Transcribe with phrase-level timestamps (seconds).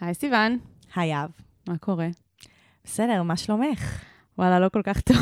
[0.00, 0.58] היי סיוון,
[0.94, 1.30] היי אב.
[1.68, 2.08] מה קורה?
[2.84, 4.02] בסדר, מה שלומך?
[4.38, 5.16] וואלה, לא כל כך טוב.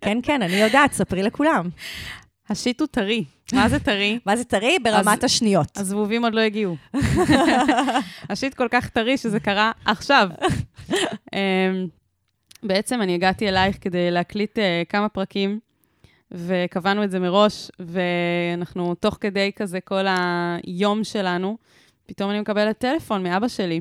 [0.00, 1.68] כן, כן, אני יודעת, ספרי לכולם.
[2.48, 3.24] ה shit הוא טרי.
[3.52, 4.18] מה זה טרי?
[4.26, 4.76] מה זה טרי?
[4.82, 5.78] ברמת השניות.
[5.78, 6.76] הזבובים עוד לא הגיעו.
[8.30, 10.28] ה shit כל כך טרי שזה קרה עכשיו.
[11.34, 11.86] אמ,
[12.62, 15.58] בעצם אני הגעתי אלייך כדי להקליט אה, כמה פרקים,
[16.30, 21.56] וקבענו את זה מראש, ואנחנו תוך כדי כזה כל היום שלנו,
[22.06, 23.80] פתאום אני מקבלת טלפון מאבא שלי.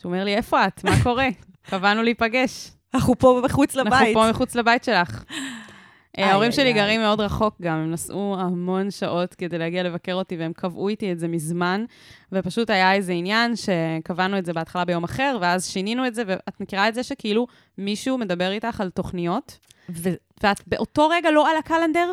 [0.00, 0.84] שהוא אומר לי, איפה את?
[0.84, 1.28] מה קורה?
[1.70, 2.70] קבענו להיפגש.
[2.94, 3.92] אנחנו פה מחוץ לבית.
[3.92, 5.24] אנחנו פה מחוץ לבית שלך.
[6.18, 6.72] איי, ההורים שלי.
[6.72, 11.12] גרים מאוד רחוק גם, הם נסעו המון שעות כדי להגיע לבקר אותי, והם קבעו איתי
[11.12, 11.84] את זה מזמן,
[12.32, 16.60] ופשוט היה איזה עניין שקבענו את זה בהתחלה ביום אחר, ואז שינינו את זה, ואת
[16.60, 17.46] מכירה את זה שכאילו
[17.78, 19.58] מישהו מדבר איתך על תוכניות,
[19.90, 22.12] ו- ואת באותו רגע לא על הקלנדר,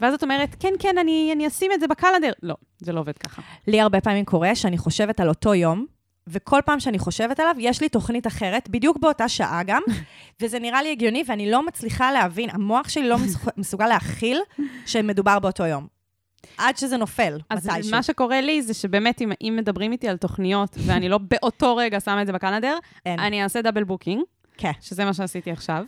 [0.00, 2.32] ואז את אומרת, כן, כן, אני, אני אשים את זה ב calendar.
[2.42, 3.42] לא, זה לא עובד ככה.
[3.66, 5.86] לי הרבה פעמים קורה שאני חושבת על אותו יום,
[6.26, 9.82] וכל פעם שאני חושבת עליו, יש לי תוכנית אחרת, בדיוק באותה שעה גם,
[10.40, 14.40] וזה נראה לי הגיוני, ואני לא מצליחה להבין, המוח שלי לא מסוג- מסוגל להכיל
[14.86, 15.86] שמדובר באותו יום.
[16.58, 17.90] עד שזה נופל, אז מתישהו.
[17.96, 22.00] מה שקורה לי זה שבאמת, אם, אם מדברים איתי על תוכניות, ואני לא באותו רגע
[22.00, 23.20] שמה את זה ב calendar, אין.
[23.20, 24.22] אני אעשה double booking,
[24.56, 24.70] כן.
[24.80, 25.84] שזה מה שעשיתי עכשיו.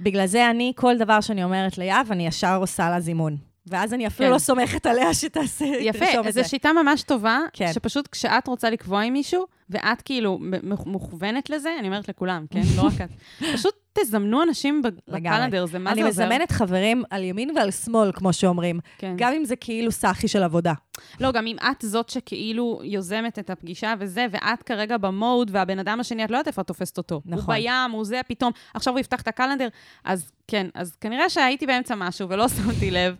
[0.00, 3.36] בגלל זה אני, כל דבר שאני אומרת ליהב, אני ישר עושה לה זימון.
[3.66, 4.34] ואז אני אפילו כן.
[4.34, 6.42] לא סומכת עליה שתעשה, יפה, תרשום את זה.
[6.42, 7.72] זו שיטה ממש טובה, כן.
[7.72, 10.38] שפשוט כשאת רוצה לקבוע עם מישהו, ואת כאילו
[10.86, 12.60] מוכוונת לזה, אני אומרת לכולם, כן?
[12.76, 13.08] לא רק את.
[13.54, 14.82] פשוט תזמנו אנשים.
[15.08, 16.24] בקלנדר, זה מה אני זה עוזר.
[16.24, 18.80] מזמנת חברים על ימין ועל שמאל, כמו שאומרים.
[18.98, 19.14] כן.
[19.16, 20.72] גם אם זה כאילו סאחי של עבודה.
[21.20, 26.00] לא, גם אם את זאת שכאילו יוזמת את הפגישה וזה, ואת כרגע במוד, והבן אדם
[26.00, 27.20] השני, את לא יודעת איפה את תופסת אותו.
[27.26, 27.54] נכון.
[27.54, 29.68] הוא בים, הוא זה, פתאום, עכשיו הוא יפתח את הקלנדר.
[30.04, 33.16] אז כן, אז כנראה שהייתי באמצע משהו ולא שמתי לב,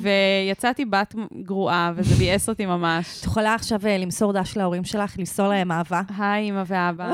[0.00, 3.20] ויצאתי בת גרועה, וזה ביאס אותי ממש.
[3.20, 6.00] את יכולה עכשיו אה, למסור דש להורים שלך, למסור להם אהבה.
[6.18, 7.12] היי, אמא ואבא,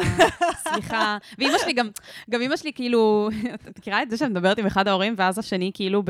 [0.69, 1.19] סליחה.
[1.39, 1.89] ואימא שלי גם,
[2.31, 5.71] גם אימא שלי כאילו, את מכירה את זה שאת מדברת עם אחד ההורים, ואז השני
[5.75, 6.03] כאילו.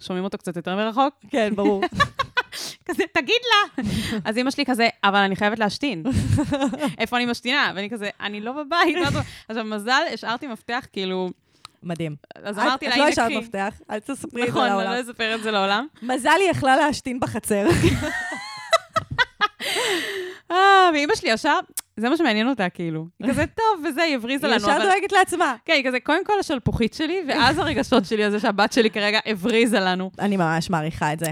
[0.00, 1.14] שומעים אותו קצת יותר מרחוק?
[1.30, 1.82] כן, ברור.
[2.84, 3.84] כזה, תגיד לה.
[4.24, 6.02] אז אימא שלי כזה, אבל אני חייבת להשתין.
[6.98, 7.72] איפה אני משתינה?
[7.74, 8.96] ואני כזה, אני לא בבית.
[9.48, 11.30] עכשיו, מזל, השארתי מפתח, כאילו,
[11.82, 12.16] מדהים.
[12.34, 13.38] אז את- אמרתי לה, את לא הנה, השארת קחי.
[13.38, 14.92] מפתח, אל תספרי את זה נכון, אני לעולם.
[14.92, 15.86] לא אספר את זה לעולם.
[16.02, 17.66] מזל היא יכלה להשתין בחצר.
[20.50, 20.56] אה,
[20.92, 21.58] ואימא שלי ישר,
[22.00, 23.06] זה מה שמעניין אותה, כאילו.
[23.20, 24.62] היא כזה, טוב, וזה, היא הבריזה היא לנו.
[24.64, 25.54] ישר אבל- דואגת לעצמה.
[25.64, 29.18] כן, היא כזה, קודם כל השלפוחית שלי, ואז הרגשות שלי על זה שהבת שלי כרגע
[29.26, 30.10] הבריזה לנו.
[30.18, 31.26] אני ממש מעריכה את זה.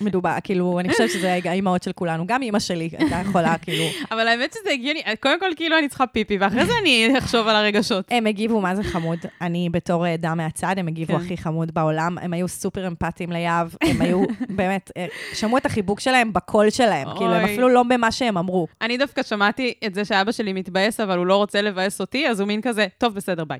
[0.00, 2.26] מדובר, כאילו, אני חושבת שזה האימהות של כולנו.
[2.26, 3.84] גם אימא שלי הייתה יכולה, כאילו...
[4.10, 7.56] אבל האמת שזה הגיוני, קודם כל כאילו אני צריכה פיפי, ואחרי זה אני אחשוב על
[7.56, 8.04] הרגשות.
[8.10, 9.18] הם הגיבו, מה זה חמוד.
[9.40, 11.24] אני בתור עדה מהצד, הם הגיבו כן.
[11.24, 12.18] הכי חמוד בעולם.
[12.22, 14.22] הם היו סופר אמפתיים ליהב, הם היו,
[14.56, 17.08] באמת, אה, שמעו את החיבוק שלהם בקול שלהם.
[17.16, 17.44] כאילו, הם.
[17.44, 18.66] אפילו לא במה שהם אמרו.
[18.82, 22.40] אני דווקא שמעתי את זה שאבא שלי מתבאס, אבל הוא לא רוצה לבאס אותי, אז
[22.40, 23.58] הוא מין כזה, טוב, בסדר, ביי.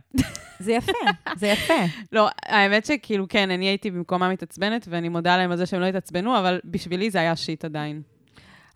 [0.60, 0.92] זה יפה,
[1.36, 1.74] זה יפה.
[2.12, 5.86] לא, האמת שכאילו, כן, אני הייתי במקומה מתעצבנת, ואני מודה להם על זה שהם לא
[5.86, 8.02] התעצבנו, אבל בשבילי זה היה שיט עדיין.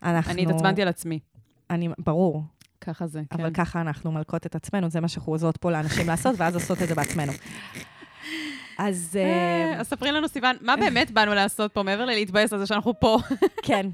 [0.03, 0.31] אנחנו...
[0.31, 1.19] אני התעצבנתי על עצמי.
[1.69, 2.43] אני, ברור,
[2.81, 3.41] ככה זה, כן.
[3.41, 6.81] אבל ככה אנחנו מלקות את עצמנו, זה מה שאנחנו עוזרות פה לאנשים לעשות, ואז עושות
[6.81, 7.31] את זה בעצמנו.
[8.77, 12.59] אז אה, אה, אז ספרי לנו, סיוון, מה באמת באנו לעשות פה, מעבר ללהתבאס על
[12.59, 13.17] זה שאנחנו פה?
[13.63, 13.87] כן.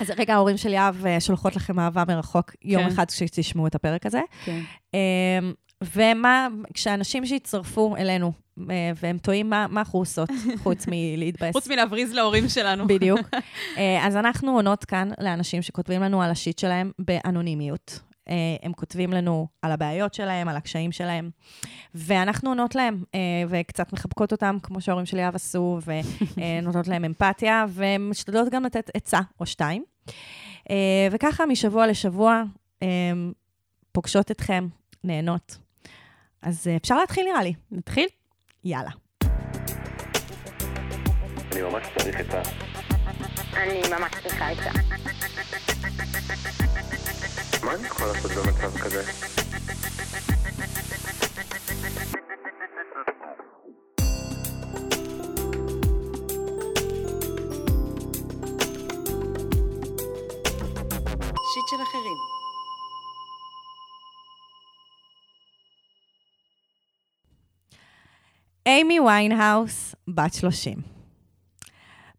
[0.00, 2.88] אז רגע, ההורים של יהב אה, שולחות לכם אהבה מרחוק יום כן.
[2.88, 4.20] אחד כשתשמעו את הפרק הזה.
[4.44, 4.60] כן.
[4.94, 5.50] אה,
[5.94, 8.32] ומה, כשאנשים שהצטרפו אלינו,
[8.70, 10.28] אה, והם תוהים מה מה אנחנו עושות,
[10.62, 11.52] חוץ מלהתבאס.
[11.52, 12.86] חוץ מלהבריז להורים שלנו.
[12.86, 13.20] בדיוק.
[13.78, 18.00] אה, אז אנחנו עונות כאן לאנשים שכותבים לנו על השיט שלהם באנונימיות.
[18.32, 21.30] אה, הם כותבים לנו על הבעיות שלהם, על הקשיים שלהם,
[21.94, 25.78] ואנחנו עונות להם, אה, וקצת מחבקות אותם, כמו שההורים שלי אהב עשו,
[26.36, 29.84] ונותנות להם אמפתיה, ומשתדלות גם לתת עצה או שתיים.
[30.70, 32.42] אה, וככה, משבוע לשבוע,
[33.92, 34.68] פוגשות אתכם,
[35.04, 35.58] נהנות.
[36.42, 37.54] אז אפשר להתחיל נראה לי.
[37.70, 38.08] נתחיל?
[38.64, 38.90] יאללה.
[41.52, 42.42] אני ממש צריך את ה...
[43.56, 44.70] אני ממש צריכה את זה.
[47.64, 49.02] מה אני יכול לעשות במצב כזה?
[61.52, 62.16] shit של אחרים.
[68.66, 70.78] אימי ויינהאוס, בת 30.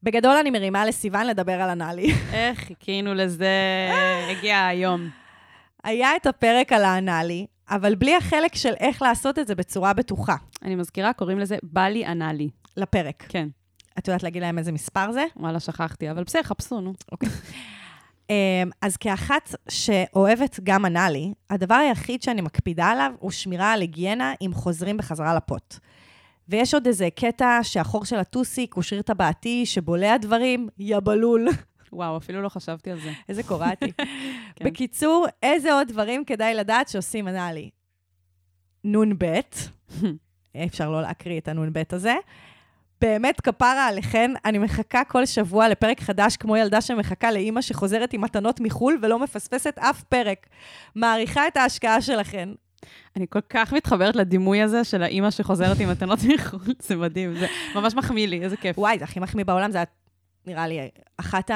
[0.04, 2.14] בגדול אני מרימה לסיוון לדבר על אנאלי.
[2.34, 3.56] איך חיכינו לזה,
[4.32, 5.23] הגיע היום.
[5.84, 10.36] היה את הפרק על האנאלי, אבל בלי החלק של איך לעשות את זה בצורה בטוחה.
[10.62, 12.50] אני מזכירה, קוראים לזה בלי אנאלי.
[12.78, 13.26] לפרק.
[13.30, 13.48] כן,
[14.00, 15.26] את יודעת להגיד להם איזה מספר זה?
[15.36, 16.94] וואלה, שכחתי, אבל בסדר, חפשו, נו.
[18.30, 24.34] אמ, אז כאחת שאוהבת גם אנאלי, הדבר היחיד שאני מקפידה עליו הוא שמירה על היגיינה
[24.42, 25.76] אם חוזרים בחזרה לפוט.
[26.50, 31.48] ויש עוד איזה קטע שהחור של הטוסיק הוא שריר טבעתי שבולע דברים, יא בלול.
[31.94, 33.12] וואו, אפילו לא חשבתי על זה.
[33.30, 33.92] איזה קוראתי.
[34.56, 34.66] כן.
[34.66, 37.70] בקיצור, איזה עוד דברים כדאי לדעת שעושים אנאלי?
[38.84, 39.40] נ"ב,
[40.66, 42.16] אפשר לא להקריא את הנ"ב הזה.
[43.02, 48.22] באמת, כפרה עליכן, אני מחכה כל שבוע לפרק חדש, כמו ילדה שמחכה לאימא שחוזרת עם
[48.22, 50.48] מתנות מחו"ל ולא מפספסת אף פרק.
[50.96, 52.50] מעריכה את ההשקעה שלכן.
[53.16, 57.48] אני כל כך מתחברת לדימוי הזה של האימא שחוזרת עם מתנות מחו"ל, זה מדהים, זה
[57.76, 58.80] ממש מחמיא לי, איזה כיף.
[58.80, 59.84] וואי, זה הכי מחמיא בעולם, זה
[60.46, 61.52] נראה לי אחת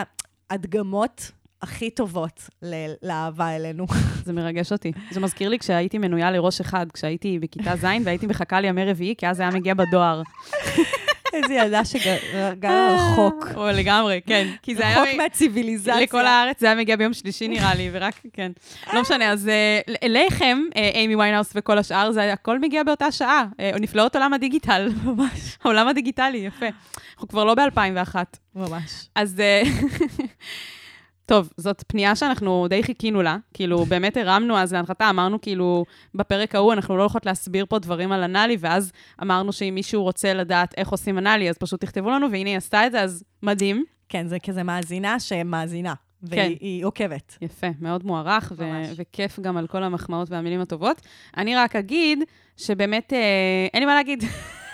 [0.50, 3.86] ההדגמות הכי טובות ל- לאהבה אלינו.
[4.26, 4.92] זה מרגש אותי.
[5.12, 9.28] זה מזכיר לי כשהייתי מנויה לראש אחד, כשהייתי בכיתה ז' והייתי מחכה לימי רביעי, כי
[9.28, 10.22] אז היה מגיע בדואר.
[11.34, 13.48] איזה ילדה שגרה רחוק.
[13.56, 14.48] או לגמרי, כן.
[14.62, 15.02] כי זה היה...
[15.02, 16.02] רחוק מהציוויליזציה.
[16.02, 18.52] לכל הארץ זה היה מגיע ביום שלישי נראה לי, ורק, כן.
[18.94, 23.46] לא משנה, אז אה, אליכם, אה, אימי ויינהאוס וכל השאר, זה הכל מגיע באותה שעה.
[23.60, 24.90] אה, נפלאות עולם הדיגיטל.
[25.06, 25.58] ממש.
[25.64, 26.66] העולם הדיגיטלי, יפה.
[27.14, 28.16] אנחנו כבר לא ב-2001.
[28.56, 29.10] ממש.
[29.16, 29.42] אז...
[31.28, 33.38] טוב, זאת פנייה שאנחנו די חיכינו לה.
[33.54, 35.86] כאילו, באמת הרמנו אז להנחתה, אמרנו כאילו,
[36.16, 38.92] בפרק ההוא אנחנו לא הולכות להסביר פה דברים על אנאלי, ואז
[39.22, 42.86] אמרנו שאם מישהו רוצה לדעת איך עושים אנאלי, אז פשוט תכתבו לנו, והנה היא עשתה
[42.86, 43.86] את זה, אז מדהים.
[44.10, 46.38] כן, זה כזה מאזינה שמאזינה, כן.
[46.38, 47.38] והיא היא עוקבת.
[47.42, 48.64] יפה, מאוד מוערך, ו-.
[48.96, 51.02] וכיף גם על כל המחמאות והמילים הטובות.
[51.38, 52.20] אני רק אגיד
[52.58, 54.24] שבאמת, אה, אין לי מה להגיד.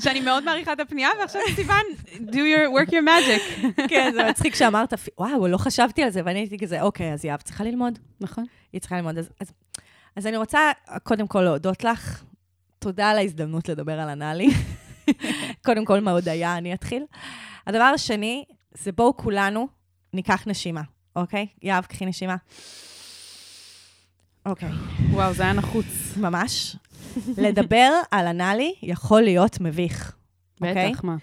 [0.00, 1.82] שאני מאוד מעריכה את הפנייה, ועכשיו סיוון,
[2.14, 3.66] do your, work your magic.
[3.88, 7.40] כן, זה מצחיק שאמרת, וואו, לא חשבתי על זה, ואני הייתי כזה, אוקיי, אז יהב
[7.40, 7.98] צריכה ללמוד.
[8.20, 8.44] נכון.
[8.72, 9.18] היא צריכה ללמוד.
[9.18, 9.52] אז, אז,
[10.16, 10.60] אז אני רוצה
[11.02, 12.22] קודם כל להודות לך.
[12.78, 14.48] תודה על ההזדמנות לדבר על אנאלי.
[15.64, 17.02] קודם כל, מהודיה, אני אתחיל.
[17.66, 18.44] הדבר השני,
[18.74, 19.68] זה בואו כולנו
[20.12, 20.82] ניקח נשימה,
[21.16, 21.46] אוקיי?
[21.62, 22.36] יהב, קחי נשימה.
[24.46, 24.68] אוקיי,
[25.10, 25.86] וואו, זה היה נחוץ.
[26.16, 26.76] ממש.
[27.38, 30.12] לדבר על אנאלי יכול להיות מביך.
[30.60, 30.90] אוקיי?
[30.90, 31.16] בטח, מה.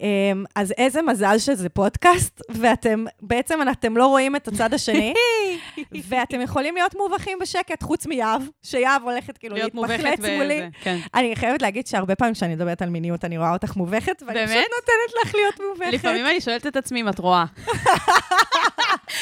[0.00, 5.14] אמ, אז איזה מזל שזה פודקאסט, ואתם, בעצם אתם לא רואים את הצד השני,
[6.08, 10.62] ואתם יכולים להיות מובכים בשקט, חוץ מיהב, שיהב הולכת כאילו להתמחלץ מולי.
[10.82, 10.98] כן.
[11.14, 14.48] אני חייבת להגיד שהרבה פעמים כשאני מדברת על מיניות, אני רואה אותך מובכת, ואני באמת?
[14.48, 15.92] פשוט נותנת לך להיות מובכת.
[15.92, 17.44] לפעמים אני שואלת את עצמי אם את רואה.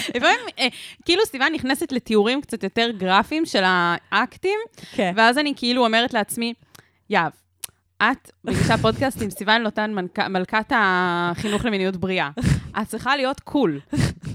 [0.09, 0.67] לפעמים, אה,
[1.05, 4.59] כאילו סיוון נכנסת לתיאורים קצת יותר גרפיים של האקטים,
[4.93, 5.13] כן.
[5.17, 6.55] ואז אני כאילו אומרת לעצמי,
[7.11, 7.33] יהב,
[8.03, 9.95] את מגישה פודקאסט עם סיוון לוטן,
[10.29, 12.31] מלכת החינוך למיניות בריאה.
[12.83, 13.81] את צריכה להיות קול.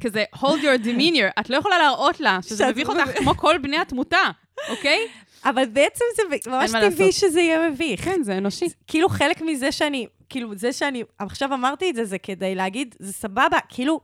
[0.01, 1.39] כזה, hold your demeanor.
[1.39, 2.89] את לא יכולה להראות לה שזה מביך.
[2.89, 4.23] אותך כמו כל בני התמותה,
[4.69, 4.99] אוקיי?
[5.45, 7.11] אבל בעצם זה ממש טבעי.
[7.11, 8.05] שזה יהיה מביך.
[8.05, 8.65] כן, זה אנושי.
[8.87, 13.13] כאילו חלק מזה שאני, כאילו זה שאני, עכשיו אמרתי את זה, זה כדי להגיד, זה
[13.13, 13.99] סבבה, כאילו,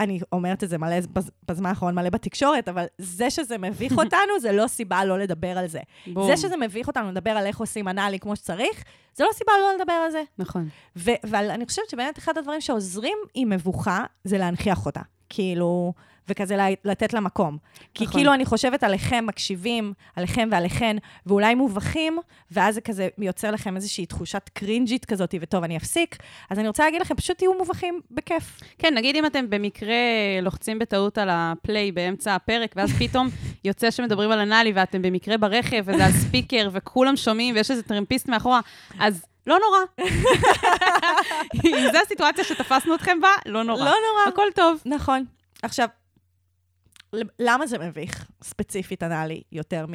[0.00, 4.40] אני אומרת את זה מלא בז- בזמן האחרון, מלא בתקשורת, אבל זה שזה מביך אותנו,
[4.40, 5.80] זה לא סיבה לא לדבר על זה.
[6.06, 6.26] בום.
[6.26, 9.78] זה שזה מביך אותנו לדבר על איך עושים אנאלי כמו שצריך, זה לא סיבה לא
[9.80, 10.22] לדבר על זה.
[10.38, 10.68] נכון.
[10.96, 15.00] ו- אבל אני חושבת שבאמת אחד הדברים שעוזרים עם מבוכה, זה להנכיח אותה.
[15.28, 15.92] כאילו,
[16.28, 17.58] וכזה לתת לה מקום.
[17.94, 18.16] כי נכון.
[18.16, 22.18] כאילו אני חושבת עליכם, מקשיבים, עליכם ועליכן, ואולי מובכים,
[22.50, 26.16] ואז זה כזה יוצר לכם איזושהי תחושת קרינג'ית כזאת, וטוב, אני אפסיק.
[26.50, 28.60] אז אני רוצה להגיד לכם, פשוט תהיו מובכים, בכיף.
[28.78, 29.96] כן, נגיד אם אתם במקרה
[30.42, 33.28] לוחצים בטעות על ה play באמצע הפרק, ואז פתאום
[33.64, 38.28] יוצא שמדברים על אנאלי, ואתם במקרה ברכב, וזה על speaker, וכולם שומעים, ויש איזה טרמפיסט
[38.28, 38.60] מאחורה,
[38.98, 40.08] אז לא נורא.
[41.64, 43.84] אם זו הסיטואציה שתפסנו אתכם בה, לא נורא.
[43.84, 44.28] לא נורא.
[44.28, 44.82] הכל טוב.
[44.86, 45.24] נכון.
[45.62, 45.88] עכשיו,
[47.38, 49.92] למה זה מביך, ספציפית אנאלי, יותר מ...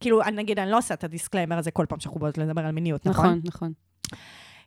[0.00, 2.62] כאילו, אני- נגיד, אני לא עושה את ה disclaimer הזה כל פעם שאנחנו באות לדבר
[2.66, 3.26] על מיניות, נכון?
[3.26, 3.72] נכון, נכון.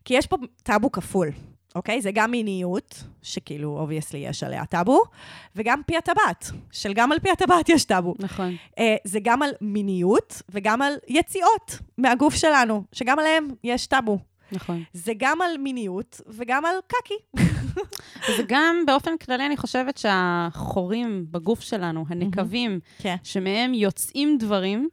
[0.05, 1.27] כי יש פה טאבו כפול,
[1.75, 2.01] אוקיי?
[2.01, 5.01] זה גם מיניות, שכאילו, obviously יש עליה טאבו,
[5.55, 8.13] וגם פי הטבעת, של גם על פי הטבעת יש טאבו.
[8.19, 8.55] נכון.
[8.79, 14.19] אה, זה גם על מיניות וגם על יציאות מהגוף שלנו, שגם עליהם יש טאבו.
[14.51, 14.83] נכון.
[14.93, 17.13] זה גם על מיניות וגם על קקי.
[18.29, 23.15] וזה גם, באופן כללי, אני חושבת שהחורים בגוף שלנו, הנקבים, כן.
[23.23, 24.89] שמהם יוצאים דברים,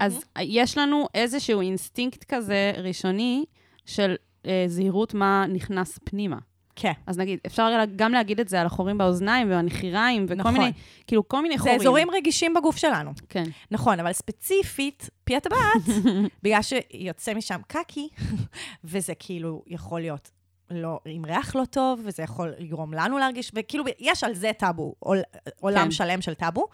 [0.00, 3.44] אז יש לנו איזשהו אינסטינקט כזה ראשוני
[3.86, 4.14] של
[4.46, 6.36] אה, זהירות מה נכנס פנימה.
[6.76, 6.92] כן.
[7.06, 10.52] אז נגיד, אפשר גם להגיד את זה על החורים באוזניים והנחיריים וכל נכון.
[10.52, 10.72] מיני,
[11.06, 11.80] כאילו, כל מיני זה חורים.
[11.80, 13.10] אזורים רגישים בגוף שלנו.
[13.28, 13.44] כן.
[13.70, 16.02] נכון, אבל ספציפית, פי הטבעת,
[16.42, 18.08] בגלל שיוצא משם קקי,
[18.84, 20.30] וזה כאילו יכול להיות
[20.70, 24.94] לא, עם ריח לא טוב, וזה יכול לגרום לנו להרגיש, וכאילו, יש על זה טאבו,
[24.98, 25.18] עול,
[25.60, 25.90] עולם כן.
[25.90, 26.66] שלם של טאבו,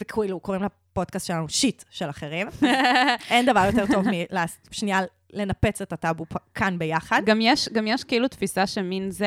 [0.00, 2.48] וכאילו, קוראים לפודקאסט שלנו שיט של אחרים.
[3.30, 4.04] אין דבר יותר טוב
[4.70, 5.00] משנייה
[5.32, 7.22] לנפץ את הטאבו כאן ביחד.
[7.26, 9.26] גם יש, גם יש כאילו תפיסה שמין זה...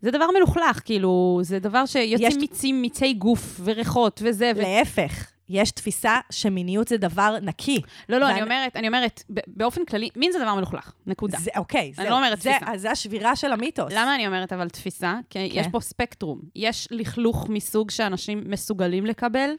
[0.00, 4.60] זה דבר מלוכלך, כאילו, זה דבר יש- שיוצאים מיצים, מיצי גוף וריחות וזה, ו...
[4.62, 7.80] להפך, יש תפיסה שמיניות זה דבר נקי.
[8.08, 11.38] לא, לא, אני ואני- אומרת, אני אומרת, באופן כללי, מין זה דבר מלוכלך, נקודה.
[11.38, 12.10] זה, אוקיי, זהו.
[12.10, 12.72] לא אומרת זה, תפיסה.
[12.72, 13.92] אז זה השבירה של המיתוס.
[13.92, 15.18] למה אני אומרת אבל תפיסה?
[15.30, 16.40] כי יש פה ספקטרום.
[16.56, 19.50] יש לכלוך מסוג שאנשים מסוגלים לקבל,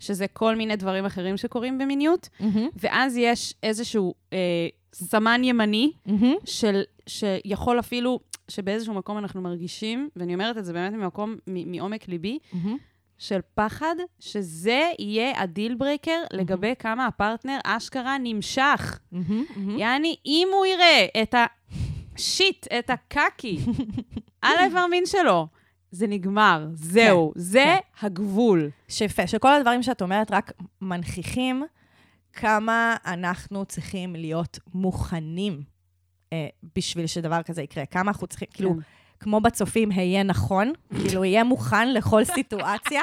[0.00, 4.38] שזה כל מיני דברים אחרים שקורים במיניות, מהמם, ואז יש איזשהו אה,
[4.94, 6.34] סמן ימני מהמם.
[6.44, 12.08] של, שיכול אפילו, שבאיזשהו מקום אנחנו מרגישים, ואני אומרת את זה באמת ממקום, מ- מעומק
[12.08, 12.76] ליבי, מהמם.
[13.18, 18.98] של פחד, שזה יהיה ה deal breaker לגבי כמה הפרטנר אשכרה נמשך.
[19.12, 19.78] מהמם, מהמם.
[19.78, 21.34] יעני, אם הוא יראה את
[22.14, 23.58] ה shit, את הקקי,
[24.42, 25.48] על האיבר מין שלו,
[25.90, 28.06] זה נגמר, זהו, זה כן.
[28.06, 28.70] הגבול.
[28.88, 31.64] שיפה, שכל הדברים שאת אומרת רק מנכיחים
[32.32, 35.62] כמה אנחנו צריכים להיות מוכנים
[36.32, 37.86] אה, בשביל שדבר כזה יקרה.
[37.86, 38.80] כמה אנחנו צריכים, כאילו, כן.
[39.24, 43.02] כמו בצופים, היה נכון, כאילו, יהיה מוכן לכל סיטואציה.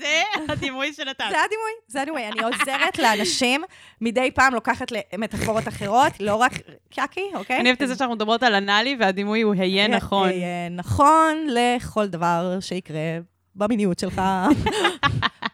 [0.00, 1.24] זה הדימוי שנתת.
[1.30, 2.28] זה הדימוי, זה הדימוי.
[2.28, 3.62] אני עוזרת לאנשים,
[4.00, 6.52] מדי פעם לוקחת למטאפורות אחרות, לא רק
[6.94, 7.60] קקי, אוקיי?
[7.60, 10.28] אני אוהבת את זה שאנחנו מדברות על אנאלי, והדימוי הוא היה נכון.
[10.28, 13.18] אה, נכון לכל דבר שיקרה
[13.56, 14.22] במיניות שלך.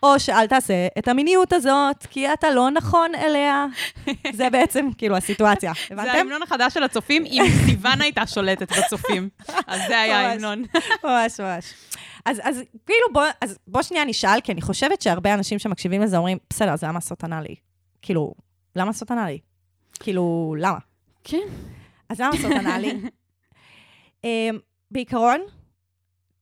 [0.02, 3.66] או שאל תעשה את המיניות הזאת, כי אתה לא נכון אליה.
[4.32, 5.72] זה בעצם, כאילו, הסיטואציה.
[5.88, 6.10] זה הבנתם?
[6.10, 9.28] ההמנון החדש של הצופים, אם סיוון הייתה שולטת בצופים.
[9.66, 10.18] אז זה היה.
[10.18, 10.64] ההמנון.
[11.04, 11.74] ממש, ממש.
[12.24, 16.16] אז, אז כאילו, בוא, אז בוא שנייה נשאל, כי אני חושבת שהרבה אנשים שמקשיבים לזה
[16.16, 17.54] אומרים, בסדר, אז למה לעשות אנאלי?
[18.02, 18.34] כאילו,
[18.76, 19.38] למה לעשות אנאלי?
[20.00, 20.78] כאילו, למה?
[21.24, 21.46] כן.
[22.08, 23.00] אז למה לעשות אנאלי?
[24.24, 24.58] אמ,
[24.90, 25.40] בעיקרון,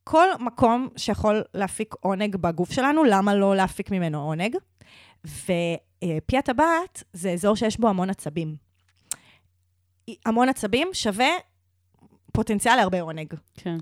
[0.08, 4.56] כל מקום שיכול להפיק עונג בגוף שלנו, למה לא להפיק ממנו עונג?
[5.25, 8.56] ופי הטבעת זה אזור שיש בו המון עצבים.
[10.26, 11.28] המון עצבים שווה
[12.32, 13.34] פוטנציאל להרבה עונג.
[13.54, 13.76] כן.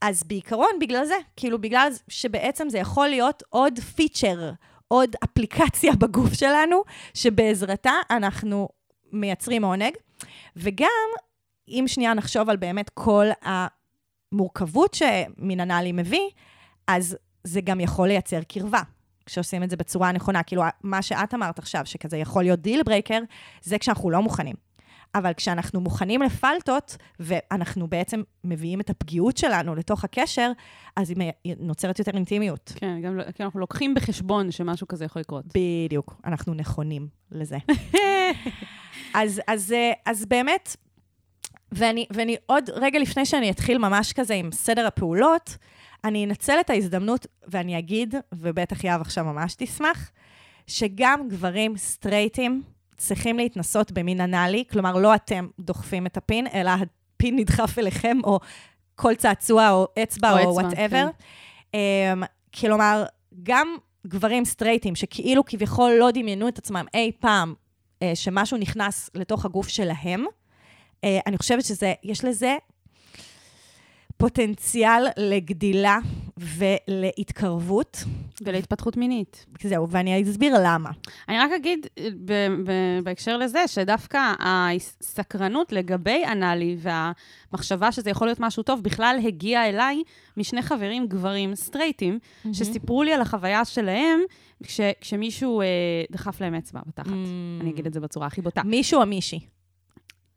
[0.00, 4.52] אז בעיקרון, בגלל זה, כאילו בגלל שבעצם זה יכול להיות עוד פיצ'ר,
[4.88, 6.82] עוד אפליקציה בגוף שלנו,
[7.14, 8.68] שבעזרתה אנחנו
[9.12, 9.94] מייצרים עונג.
[10.56, 10.88] וגם,
[11.68, 13.26] אם שנייה נחשוב על באמת כל
[14.32, 16.28] המורכבות שמין אנאלי מביא,
[16.86, 18.80] אז זה גם יכול לייצר קרבה.
[19.26, 23.18] כשעושים את זה בצורה הנכונה, כאילו, מה שאת אמרת עכשיו, שכזה יכול להיות deal breaker,
[23.62, 24.56] זה כשאנחנו לא מוכנים.
[25.14, 30.52] אבל כשאנחנו מוכנים לפלטות, ואנחנו בעצם מביאים את הפגיעות שלנו לתוך הקשר,
[30.96, 31.16] אז היא
[31.60, 32.72] נוצרת יותר אינטימיות.
[32.76, 35.44] כן, גם לא- כי אנחנו לוקחים בחשבון שמשהו כזה יכול לקרות.
[35.54, 37.58] בדיוק, אנחנו נכונים לזה.
[39.14, 40.76] אז, אז, אה, אז באמת,
[41.72, 45.56] ואני, ואני עוד רגע לפני שאני אתחיל ממש כזה עם סדר הפעולות,
[46.04, 50.10] אני אנצל את ההזדמנות ואני אגיד, ובטח יהב עכשיו ממש תשמח,
[50.66, 52.62] שגם גברים סטרייטים
[52.96, 58.40] צריכים להתנסות במין אנאלי, כלומר, לא אתם דוחפים את הפין, אלא הפין נדחף אליכם, או
[58.94, 61.08] כל צעצוע, או אצבע, או whatever.
[61.76, 61.76] Um,
[62.60, 63.04] כלומר,
[63.42, 63.76] גם
[64.06, 69.68] גברים סטרייטים, שכאילו כביכול לא דמיינו את עצמם אי פעם אה, שמשהו נכנס לתוך הגוף
[69.68, 70.24] שלהם,
[71.04, 72.56] אני חושבת שזה, יש לזה
[74.16, 75.98] פוטנציאל לגדילה
[76.36, 78.04] ולהתקרבות.
[78.44, 79.46] ולהתפתחות מינית.
[79.62, 80.90] זהו, ואני אסביר למה.
[81.28, 88.26] אני רק אגיד אה, ב- ב- בהקשר לזה, שדווקא הסקרנות לגבי אנאלי והמחשבה שזה יכול
[88.26, 90.02] להיות משהו טוב, בכלל הגיעה אליי
[90.36, 92.18] משני חברים גברים סטרייטים,
[92.52, 94.20] שסיפרו לי על החוויה שלהם
[94.62, 95.66] כש, כשמישהו אה,
[96.12, 97.06] דחף להם אצבע בתחת.
[97.60, 98.62] אני אגיד את זה בצורה הכי בוטה.
[98.62, 99.40] מישהו או מישהי?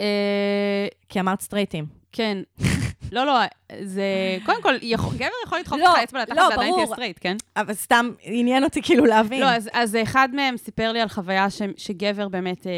[0.01, 1.85] אה, כי אמרת סטרייטים.
[2.11, 2.37] כן.
[3.11, 3.39] לא, לא,
[3.83, 4.03] זה...
[4.45, 4.73] קודם כל,
[5.17, 6.95] גבר יכול לדחוף לא, לך אצבע לתחת לא, ועדיין תהיה ברור.
[6.95, 7.37] סטרייט, כן?
[7.57, 9.41] אבל סתם עניין אותי כאילו להבין.
[9.41, 11.47] לא, אז, אחד מהם סיפר לי על חוויה
[11.77, 12.71] שגבר באמת אה,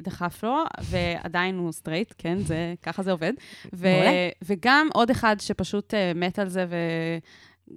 [0.00, 3.32] דחף לו, ועדיין הוא סטרייט, כן, זה, ככה זה עובד.
[4.44, 6.76] וגם עוד אחד שפשוט אה, מת על זה, ו...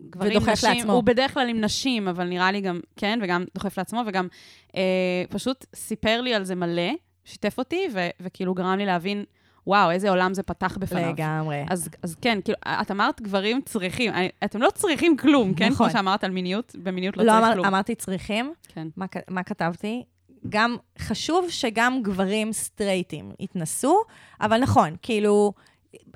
[0.09, 0.93] גברים, ודוחף נשים, לעצמו.
[0.93, 4.27] הוא בדרך כלל עם נשים, אבל נראה לי גם, כן, וגם דוחף לעצמו, וגם
[4.75, 6.91] אה, פשוט סיפר לי על זה מלא,
[7.25, 9.23] שיתף אותי, ו, וכאילו גרם לי להבין,
[9.67, 11.09] וואו, איזה עולם זה פתח בפניו.
[11.13, 11.65] לגמרי.
[11.69, 15.69] אז, אז כן, כאילו, את אמרת גברים צריכים, אני- אתם לא צריכים כלום, כן?
[15.69, 15.87] נכון.
[15.89, 17.65] כמו שאמרת על מיניות, במיניות לא, לא צריך אמר, כלום.
[17.65, 18.87] אמרתי צריכים, כן.
[18.97, 20.03] מה, מה כתבתי?
[20.49, 23.97] גם, חשוב שגם גברים סטרייטים יתנסו,
[24.41, 25.53] אבל נכון, כאילו,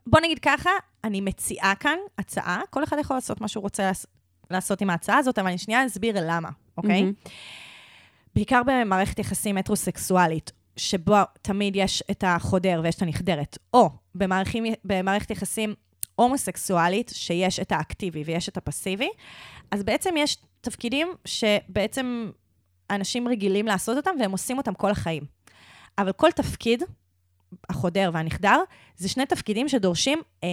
[0.07, 0.69] בוא נגיד ככה,
[1.03, 4.05] אני מציעה כאן הצעה, כל אחד יכול לעשות מה שהוא רוצה לעש-
[4.51, 7.01] לעשות עם ההצעה הזאת, אבל אני שנייה אסביר למה, אוקיי?
[7.01, 7.13] מהמם.
[8.35, 15.31] בעיקר במערכת יחסים הטרוסקסואלית, שבו תמיד יש את החודר ויש את הנחדרת, או במערכים, במערכת
[15.31, 15.73] יחסים
[16.15, 19.09] הומוסקסואלית, שיש את האקטיבי ויש את הפסיבי,
[19.71, 22.31] אז בעצם יש תפקידים שבעצם
[22.89, 25.23] אנשים רגילים לעשות אותם והם עושים אותם כל החיים.
[25.97, 26.83] אבל כל תפקיד,
[27.69, 28.59] החודר והנחדר,
[28.97, 30.49] זה שני תפקידים שדורשים אה,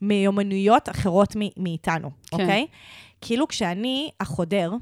[0.00, 2.40] מיומנויות אחרות מ- מאיתנו, כן.
[2.40, 2.66] אוקיי?
[3.20, 4.72] כאילו כשאני החודר,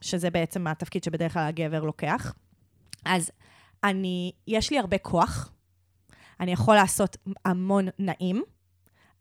[0.00, 2.34] שזה בעצם התפקיד שבדרך כלל הגבר לוקח,
[3.04, 3.30] אז
[3.86, 5.52] אני, יש לי הרבה כוח,
[6.40, 8.42] אני יכול לעשות המון נעים,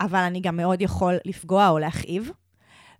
[0.01, 2.31] אבל אני גם מאוד יכול לפגוע או להכאיב,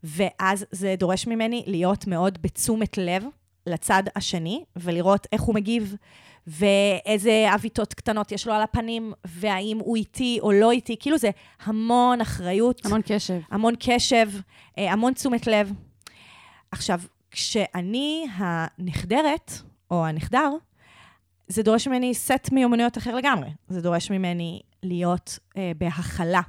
[0.03, 3.23] ואז זה דורש ממני להיות מאוד בתשומת לב
[3.67, 5.95] לצד השני, ולראות איך הוא מגיב,
[6.47, 10.95] ואיזה עוויתות קטנות יש לו על הפנים, והאם הוא איתי או לא איתי.
[10.99, 11.29] כאילו זה
[11.63, 13.39] המון אחריות, המון קשב.
[13.51, 14.29] המון קשב,
[14.77, 15.71] אה, המון תשומת לב.
[16.71, 16.99] עכשיו,
[17.31, 19.51] כשאני הנחדרת,
[19.91, 20.49] או הנחדר,
[21.47, 23.49] זה דורש ממני סט מיומנויות אחר לגמרי.
[23.67, 26.41] זה דורש ממני להיות אה, בהכלה,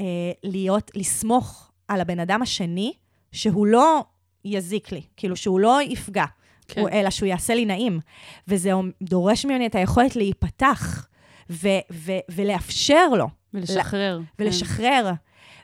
[0.00, 0.04] אה,
[0.44, 2.92] להיות, לסמוך על הבן אדם השני,
[3.32, 4.04] שהוא לא
[4.44, 6.24] יזיק לי, כאילו שהוא לא יפגע,
[6.68, 6.82] כן.
[6.88, 6.92] כן.
[6.92, 8.00] אלא שהוא יעשה לי נעים.
[8.48, 8.70] וזה
[9.02, 11.08] דורש ממני את היכולת להיפתח
[11.50, 13.26] ו- ו- ולאפשר לו.
[13.54, 14.20] ולשחרר.
[14.36, 14.44] כן.
[14.44, 15.12] ולשחרר.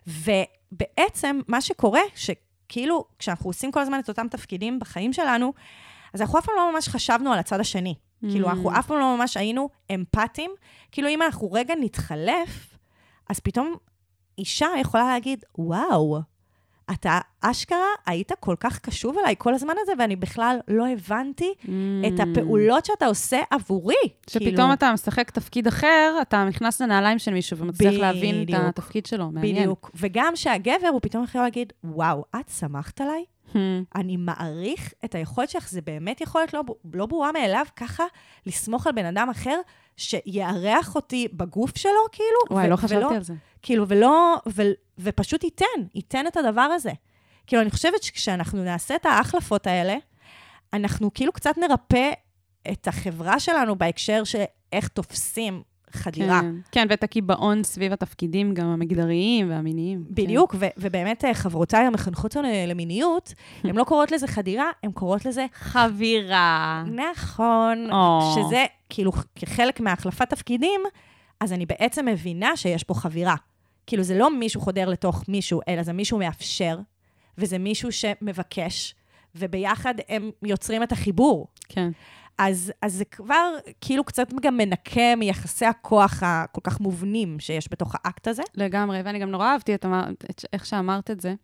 [0.06, 5.52] ובעצם, מה שקורה, שכאילו, כשאנחנו עושים כל הזמן את אותם תפקידים בחיים שלנו,
[6.14, 7.94] אז אנחנו אף פעם לא ממש חשבנו על הצד השני.
[8.24, 8.30] Mm.
[8.32, 10.50] כאילו, אנחנו אף פעם לא ממש היינו אמפתיים.
[10.92, 12.76] כאילו, אם אנחנו רגע נתחלף,
[13.30, 13.74] אז פתאום
[14.38, 16.18] אישה יכולה להגיד, וואו,
[16.92, 21.68] אתה אשכרה היית כל כך קשוב אליי כל הזמן הזה, ואני בכלל לא הבנתי Mm.
[22.08, 23.94] את הפעולות שאתה עושה עבורי.
[24.30, 28.60] שפתאום כאילו, אתה משחק תפקיד אחר, אתה נכנס לנעליים של מישהו ומצליח להבין את בדיוק.
[28.64, 29.30] התפקיד שלו.
[29.30, 29.56] מעניין.
[29.56, 29.90] בדיוק.
[29.94, 33.24] וגם שהגבר, הוא פתאום יכול להגיד, וואו, את שמחת עליי?
[33.54, 33.58] Hmm.
[33.94, 36.62] אני מעריך את היכולת שלך, זה באמת יכולת לא,
[36.94, 38.04] לא ברורה מאליו, ככה
[38.46, 39.60] לסמוך על בן אדם אחר
[39.96, 42.38] שיארח אותי בגוף שלו, כאילו.
[42.50, 43.34] וואי, ו- לא חשבתי ולא, על זה.
[43.62, 44.62] כאילו, ולא, ו,
[44.98, 46.92] ופשוט ייתן, ייתן את הדבר הזה.
[47.46, 49.96] כאילו, אני חושבת שכשאנחנו נעשה את ההחלפות האלה,
[50.72, 52.10] אנחנו כאילו קצת נרפא
[52.72, 54.42] את החברה שלנו בהקשר של
[54.72, 55.62] איך תופסים
[55.96, 56.40] חדירה.
[56.40, 60.04] כן, כן, ואת הקיבעון סביב התפקידים, גם המגדריים והמיניים.
[60.08, 60.14] כן.
[60.14, 63.32] בדיוק, ו- ובאמת אה, חברותיי המחנכות שלנו למיניות,
[63.64, 66.84] הן לא קוראות לזה חדירה, הן קוראות לזה חבירה.
[66.86, 68.34] נכון, או.
[68.34, 70.80] שזה כאילו כחלק מהחלפת תפקידים,
[71.40, 73.34] אז אני בעצם מבינה שיש פה חבירה.
[73.86, 76.78] כאילו, זה לא מישהו חודר לתוך מישהו, אלא זה מישהו מאפשר,
[77.38, 78.94] וזה מישהו שמבקש,
[79.34, 81.46] וביחד הם יוצרים את החיבור.
[81.68, 81.90] כן.
[82.38, 87.94] אז, אז זה כבר כאילו קצת גם מנקה מיחסי הכוח הכל כך מובנים שיש בתוך
[87.94, 88.42] האקט הזה.
[88.54, 89.86] לגמרי, ואני גם נורא אהבתי את,
[90.30, 91.34] את איך שאמרת את זה,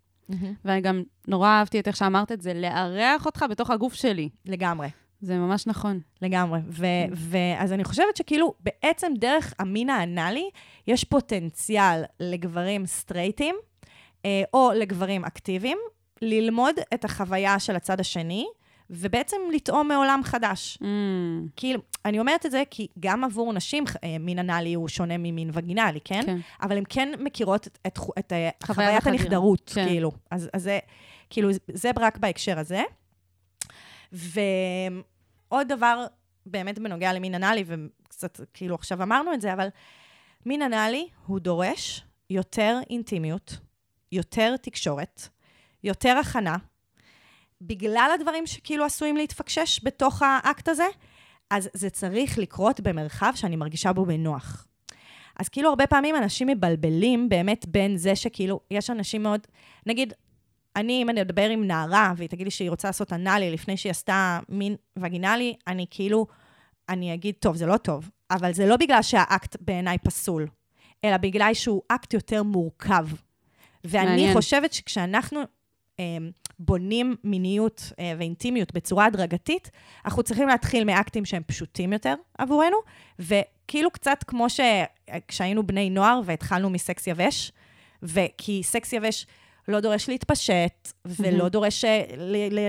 [0.65, 4.29] ואני גם נורא אהבתי את איך שאמרת את זה, לארח אותך בתוך הגוף שלי.
[4.47, 4.89] לגמרי.
[5.21, 6.01] זה ממש נכון.
[6.23, 6.61] לגמרי.
[6.69, 10.51] ו- ואז אני חושבת שכאילו, בעצם דרך המין האנאלי,
[10.87, 13.55] יש פוטנציאל לגברים סטרייטים,
[14.25, 15.79] אה, או לגברים אקטיביים,
[16.23, 18.47] ללמוד את החוויה של הצד השני,
[18.91, 20.79] ובעצם לטעום מעולם חדש.
[20.83, 20.85] Mm,
[21.57, 25.51] כאילו, אני אומרת את זה כי גם עבור נשים, אה, מין אנאלי הוא שונה ממין
[25.53, 26.23] וגינלי, כן?
[26.27, 26.39] כן.
[26.63, 29.07] אבל הן כן מכירות את, את, את אה, חוויית.
[29.07, 29.87] הנכדרות, כן.
[29.87, 30.13] כאילו.
[30.31, 30.79] אז, אז זה,
[31.31, 32.83] כאילו, זה רק בהקשר הזה.
[34.13, 36.07] ועוד דבר,
[36.47, 39.69] באמת בנוגע למין אנאלי, וקצת, כאילו, עכשיו אמרנו את זה, אבל
[40.47, 43.59] מין אנאלי הוא דורש יותר אינטימיות,
[44.13, 45.29] יותר תקשורת,
[45.85, 46.57] יותר הכנה,
[47.61, 50.87] בגלל הדברים שכאילו עשויים להתפקשש בתוך האקט הזה,
[51.51, 54.67] אז זה צריך לקרות במרחב שאני מרגישה בו בנוח.
[55.41, 59.47] אז כאילו הרבה פעמים אנשים מבלבלים באמת בין זה שכאילו, יש אנשים מאוד,
[59.87, 60.13] נגיד,
[60.77, 63.91] אני, אם אני אדבר עם נערה והיא תגיד לי שהיא רוצה לעשות אנאלי לפני שהיא
[63.91, 66.27] עשתה מין וגינלי, אני כאילו,
[66.89, 70.47] אני אגיד, טוב, זה לא טוב, אבל זה לא בגלל שהאקט בעיניי פסול,
[71.05, 73.07] אלא בגלל שהוא אקט יותר מורכב.
[73.85, 74.35] ואני מעניין.
[74.35, 75.41] חושבת שכשאנחנו
[76.59, 79.71] בונים מיניות אה, ואינטימיות בצורה הדרגתית,
[80.05, 82.77] אנחנו צריכים להתחיל מאקטים שהם פשוטים יותר עבורנו,
[83.19, 87.53] וכאילו קצת כמו שכשהיינו בני נוער והתחלנו מסקס יבש,
[88.03, 89.27] וכי סקס יבש
[89.69, 92.05] לא דורש להתפשט, ולא דורש אה,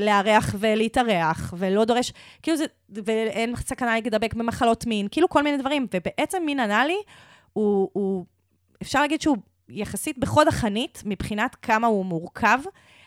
[0.02, 2.14] לארח ולהתארח, ולא דורש,
[2.44, 5.88] כאילו זה, ואין סכנה להידבק במחלות מין, כאילו כל מיני דברים.
[5.94, 6.98] ובעצם מין אנאלי
[7.54, 8.26] הוא, הוא,
[8.82, 9.38] אפשר להגיד שהוא
[9.70, 12.60] יחסית בחוד החנית, מבחינת כמה הוא מורכב,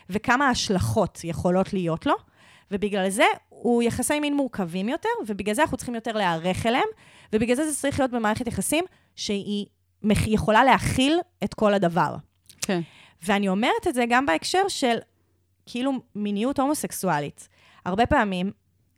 [0.09, 2.13] וכמה השלכות יכולות להיות לו,
[2.71, 6.87] ובגלל זה הוא יחסי מין מורכבים יותר, ובגלל זה אנחנו צריכים יותר להיערך אליהם,
[7.33, 9.65] ובגלל זה זה צריך להיות במערכת יחסים שהיא
[10.27, 12.15] יכולה להכיל את כל הדבר.
[12.61, 12.81] כן.
[13.23, 14.97] ואני אומרת את זה גם בהקשר של
[15.65, 17.49] כאילו מיניות הומוסקסואלית.
[17.85, 18.51] הרבה פעמים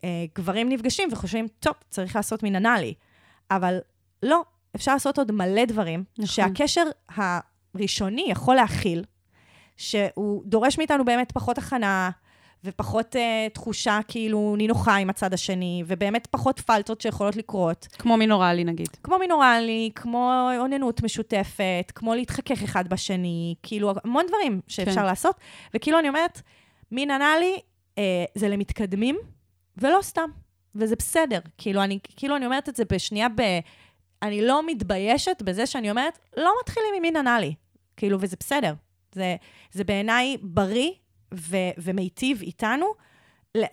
[0.04, 2.94] אה, גברים נפגשים וחושבים, טוב, צריך לעשות מין אנאלי.
[3.52, 3.78] אבל
[4.24, 4.44] לא,
[4.76, 6.28] אפשר לעשות עוד מלא דברים, נכון.
[6.28, 9.04] שהקשר הראשוני יכול להכיל,
[9.78, 12.10] שהוא דורש מאיתנו באמת פחות הכנה,
[12.64, 17.88] ופחות אה, תחושה כאילו נינוחה עם הצד השני, ובאמת פחות פלטות שיכולות לקרות.
[18.00, 18.88] כמו מינורלי נגיד.
[19.04, 25.06] כמו מינורלי, כמו אוננות משותפת, כמו להתחכך אחד בשני, כאילו המון דברים שאפשר כן.
[25.06, 25.36] לעשות.
[25.74, 26.42] וכאילו אני אומרת,
[26.92, 27.60] מין אנאלי
[27.98, 29.18] אה, זה למתקדמים,
[29.78, 30.30] ולא סתם.
[30.76, 31.40] וזה בסדר.
[31.58, 33.42] כאילו אני, כאילו אני אומרת את זה בשנייה ב...
[34.22, 37.54] אני לא מתביישת בזה שאני אומרת, לא מתחילים עם מין אנאלי.
[37.98, 38.74] כאילו, וזה בסדר.
[39.16, 39.36] זה,
[39.72, 40.92] זה בעיניי בריא
[41.34, 42.86] ו, ומיטיב איתנו.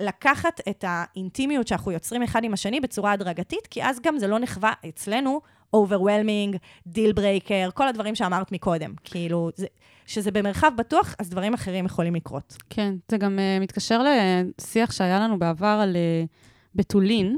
[0.00, 4.38] לקחת את האינטימיות שאנחנו יוצרים אחד עם השני בצורה הדרגתית, כי אז גם זה לא
[4.38, 5.40] נחווה אצלנו
[5.76, 6.56] overwhelming,
[6.88, 8.94] deal breaker, כל הדברים שאמרת מקודם.
[9.04, 9.66] כאילו, זה,
[10.06, 12.56] שזה במרחב בטוח, אז דברים אחרים יכולים לקרות.
[12.70, 16.28] כן, זה גם uh, מתקשר לשיח שהיה לנו בעבר על uh,
[16.74, 17.36] בתולין.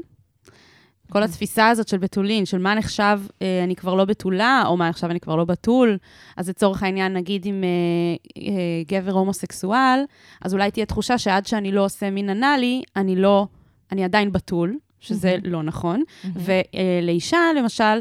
[1.11, 4.89] כל התפיסה הזאת של בתולין, של מה נחשב uh, אני כבר לא בתולה, או מה
[4.89, 5.97] נחשב אני כבר לא בתול.
[6.37, 8.41] אז לצורך העניין, נגיד אם uh, uh,
[8.87, 9.99] גבר הומוסקסואל,
[10.41, 13.47] אז אולי תהיה תחושה שעד שאני לא עושה מין אנאלי, אני לא,
[13.91, 15.53] אני עדיין בתול, שזה מהמם.
[15.53, 16.03] לא נכון.
[16.35, 17.99] ולאישה, למשל,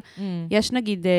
[0.50, 1.12] יש נגיד, אה,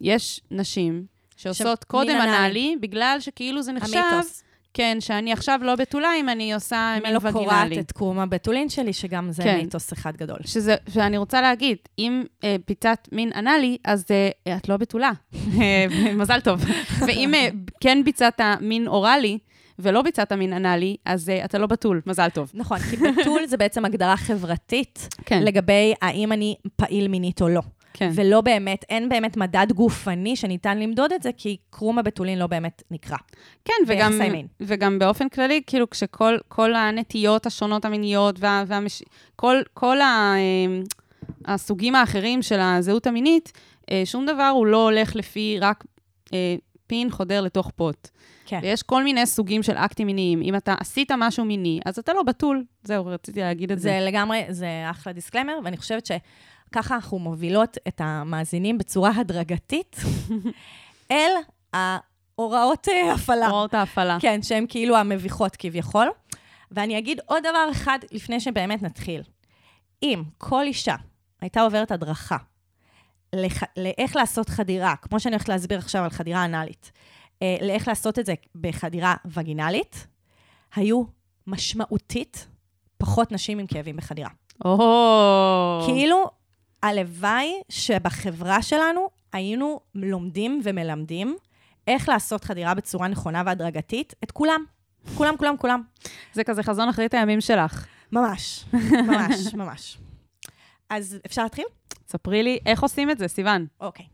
[0.00, 1.04] יש נשים
[1.36, 2.36] שעושות קודם מין אנאלי.
[2.36, 4.42] אנאלי, בגלל שכאילו זה נחשב, המיתוס.
[4.74, 7.80] כן, שאני עכשיו לא בתולה אם אני עושה מין אני לא קורעת וגינלי.
[7.80, 9.56] את קרום הבתולין שלי, שגם זה כן.
[9.56, 10.38] מיתוס אחד גדול.
[10.44, 15.10] שזה, שאני רוצה להגיד, אם אה, פיצת מין אנאלי, אז אה, את לא בתולה.
[15.60, 15.86] אה,
[16.20, 16.64] מזל טוב.
[17.06, 17.48] ואם אה,
[17.80, 19.38] כן ביצעת מין אוראלי,
[19.78, 22.50] ולא ביצעת מין אנאלי, אז אה, אתה לא בתול, מזל טוב.
[22.54, 27.60] נכון, כי בתול זה בעצם הגדרה חברתית כן, לגבי האם אני פעיל מינית או לא.
[27.94, 28.10] כן.
[28.14, 32.82] ולא באמת, אין באמת מדד גופני שניתן למדוד את זה, כי קרום הבתולין לא באמת
[32.90, 33.16] נקרא.
[33.64, 34.20] כן, וגם.
[34.60, 39.02] וגם באופן כללי, כאילו, כשכל כל הנטיות השונות המיניות, וה, והמש...
[39.36, 40.82] כל, כל ה, אה,
[41.44, 43.52] הסוגים האחרים של הזהות המינית,
[43.90, 45.84] אה, שום דבר הוא לא הולך לפי רק
[46.34, 48.08] אה, פין חודר לתוך פוט.
[48.46, 48.60] כן.
[48.62, 50.42] ויש כל מיני סוגים של אקטים מיניים.
[50.42, 52.64] אם אתה עשית משהו מיני, אז אתה לא בתול.
[52.84, 53.82] זהו, רציתי להגיד את זה.
[53.82, 56.06] זה לגמרי, זה אחלה דיסקלמר, ואני חושבת
[56.72, 59.96] שככה אנחנו מובילות את המאזינים בצורה הדרגתית
[61.10, 61.32] אל
[61.72, 63.46] ההוראות אה, הפעלה.
[63.46, 64.18] הוראות ההפעלה.
[64.20, 66.08] כן, שהן כאילו המביכות כביכול.
[66.70, 69.22] ואני אגיד עוד דבר אחד לפני שבאמת נתחיל.
[70.02, 70.96] אם כל אישה
[71.40, 72.36] הייתה עוברת הדרכה
[73.32, 73.62] לח...
[73.76, 76.92] לאיך לעשות חדירה, כמו שאני הולכת להסביר עכשיו על חדירה אנאלית,
[77.42, 80.06] אה, לאיך לעשות את זה בחדירה וגינלית,
[80.74, 81.02] היו
[81.46, 82.46] משמעותית
[82.98, 84.30] פחות נשים עם כאבים בחדירה.
[84.64, 85.82] או...
[85.86, 86.26] כאילו,
[86.82, 91.36] הלוואי שבחברה שלנו היינו לומדים ומלמדים
[91.86, 94.64] איך לעשות חדירה בצורה נכונה והדרגתית, את כולם.
[95.16, 95.82] כולם, כולם, כולם.
[96.32, 97.86] זה כזה חזון אחרית הימים שלך.
[98.12, 99.98] ממש, ממש, ממש.
[100.90, 101.64] אז אפשר להתחיל?
[102.08, 103.66] ספרי לי איך עושים את זה, סיוון.
[103.80, 104.06] אוקיי.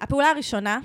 [0.00, 0.78] הפעולה הראשונה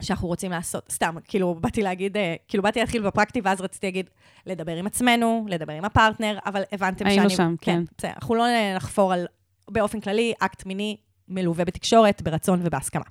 [0.00, 4.10] שאנחנו רוצים לעשות, סתם, כאילו, באתי להגיד, אה, כאילו, באתי להתחיל בפרקטי, ואז רציתי להגיד,
[4.46, 7.36] לדבר עם עצמנו, לדבר עם הפרטנר, אבל הבנתם היינו שאני...
[7.36, 7.82] שם, כן.
[7.98, 8.44] בסדר, אנחנו לא
[8.76, 9.26] נחפור על,
[9.72, 10.96] באופן כללי, אקט מיני
[11.28, 13.04] מלווה בתקשורת, ברצון ובהסכמה.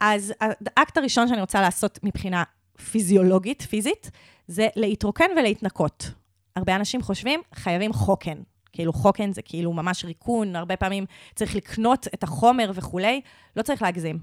[0.00, 0.34] אז
[0.76, 2.42] האקט הראשון שאני רוצה לעשות מבחינה
[2.90, 4.10] פיזיולוגית, פיזית,
[4.46, 6.10] זה להתרוקן ולהתנקות.
[6.56, 8.38] הרבה אנשים חושבים, חייבים חוקן.
[8.72, 13.20] כאילו חוקן זה כאילו ממש ריקון, הרבה פעמים צריך לקנות את החומר וכולי,
[13.56, 14.18] לא צריך להגזים.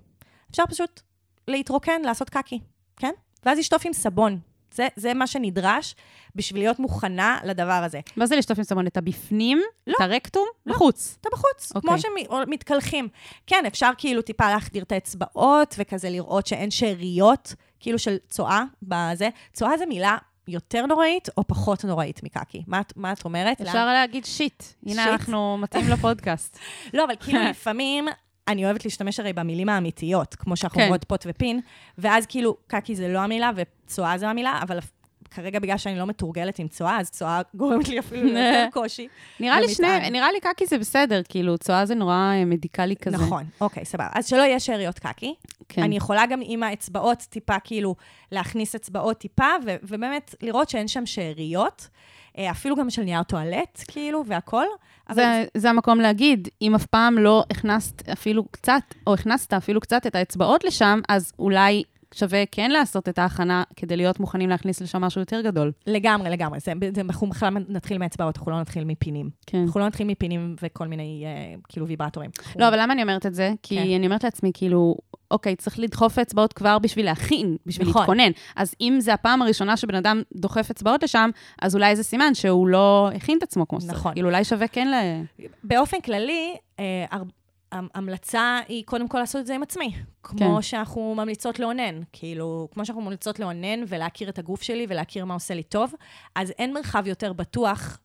[0.52, 1.02] אפשר פשוט
[1.48, 2.60] להתרוקן, לעשות קקי,
[2.98, 3.12] כן?
[3.46, 4.40] ואז לשטוף עם סבון.
[4.76, 5.96] זה, זה מה שנדרש
[6.36, 8.00] בשביל להיות מוכנה לדבר הזה.
[8.16, 8.88] מה זה לשטוף עם סבון?
[8.88, 9.62] את הבפנים?
[9.88, 9.94] לא.
[9.98, 10.48] את הרקטום?
[10.66, 10.74] לא.
[10.74, 11.18] בחוץ.
[11.22, 11.90] אתה בחוץ, אוקיי.
[11.90, 11.98] כמו
[12.46, 13.08] שמתקלחים.
[13.48, 19.30] כן, אפשר כאילו טיפה להחדיר את האצבעות, וכזה לראות שאין שאריות, כאילו של צואה בזה.
[19.54, 22.64] צואה זה מילה יותר נוראית או פחות נוראית מקקי?
[22.68, 23.62] מה, מה את אומרת?
[23.62, 24.64] אפשר להגיד שיט.
[24.86, 25.12] הנה, שיט?
[25.12, 26.60] אנחנו מתאים לפודקאסט.
[26.94, 28.08] לא, אבל כאילו לפעמים,
[28.48, 30.86] אני אוהבת להשתמש הרי במילים האמיתיות, כמו שאנחנו כן.
[30.86, 31.60] אומרות פוט ופין,
[31.98, 34.80] ואז כאילו, קקי זה לא המילה וצואה זה המילה, אבל
[35.32, 39.08] כרגע בגלל שאני לא מתורגלת עם צואה, אז צואה גורמת לי אפילו יותר קושי.
[39.40, 39.70] נראה לי.
[39.70, 43.18] שני, נראה לי קקי זה בסדר, כאילו, צואה זה נורא אה, מדיקלי כזה.
[43.18, 44.08] נכון, אוקיי, סבבה.
[44.14, 45.34] אז שלא יהיה שאריות קקי.
[45.70, 45.84] כן.
[45.84, 47.96] אני יכולה גם עם האצבעות טיפה, כאילו,
[48.32, 51.88] להכניס אצבעות טיפה, ו- ובאמת לראות שאין שם שאריות,
[52.38, 54.66] אה, אפילו גם של נייר טואלט, כאילו, והכול.
[55.10, 59.82] אבל זה, זה המקום להגיד, אם אף פעם לא הכנסת אפילו קצת, או הכנסת אפילו
[59.82, 64.82] קצת את האצבעות לשם, אז אולי שווה כן לעשות את ההכנה כדי להיות מוכנים להכניס
[64.82, 65.72] לשם משהו יותר גדול.
[65.88, 66.60] לגמרי, לגמרי.
[66.60, 69.30] זה, זה, אנחנו בכלל נתחיל מאצבעות, אנחנו לא נתחיל מפינים.
[69.48, 69.58] כן.
[69.58, 72.30] אנחנו לא נתחיל מפינים וכל מיני, אה, כאילו, ויברטורים.
[72.60, 73.54] לא, אבל למה אני אומרת את זה?
[73.64, 73.82] כי כן.
[73.82, 74.96] אני אומרת לעצמי, כאילו,
[75.32, 78.02] אוקיי, צריך לדחוף אצבעות כבר בשביל להכין, בשביל נכון.
[78.02, 78.32] להתכונן.
[78.56, 81.30] אז אם זה הפעם הראשונה שבן אדם דוחף אצבעות לשם,
[81.62, 83.98] אז אולי זה סימן שהוא לא הכין את עצמו כמו שצריך.
[83.98, 84.14] נכון.
[84.14, 84.96] כאילו, אולי שווה כן ל...
[85.64, 87.24] באופן כללי, אה, הר-
[87.72, 89.96] ההמלצה היא קודם כל לעשות את זה עם עצמי.
[90.24, 92.02] כמו שאנחנו ממליצות לאונן.
[92.14, 95.94] כאילו, כמו שאנחנו ממליצות לאונן ולהכיר את הגוף שלי ולהכיר מה עושה לי טוב,
[96.36, 97.98] אז אין מרחב יותר בטוח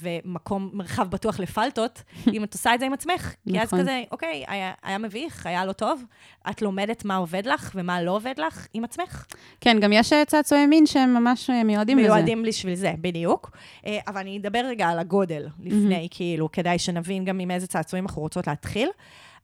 [0.00, 2.02] ומקום, מרחב בטוח לפלטות,
[2.34, 3.34] אם את עושה את זה עם עצמך.
[3.48, 3.80] כי אז נכון.
[3.80, 6.04] כזה, אוקיי, היה, היה מביך, היה לא טוב,
[6.50, 9.26] את לומדת מה עובד לך ומה לא עובד לך עם עצמך.
[9.60, 12.08] כן, גם יש אה, צעצועי מין שהם ממש אה, מיועדים לזה.
[12.08, 13.50] מיועדים בשביל זה, בדיוק.
[13.86, 18.04] אה, אבל אני אדבר רגע על הגודל לפני, כאילו, כדאי שנבין גם עם איזה צעצועים
[18.04, 18.88] אנחנו רוצות להתחיל.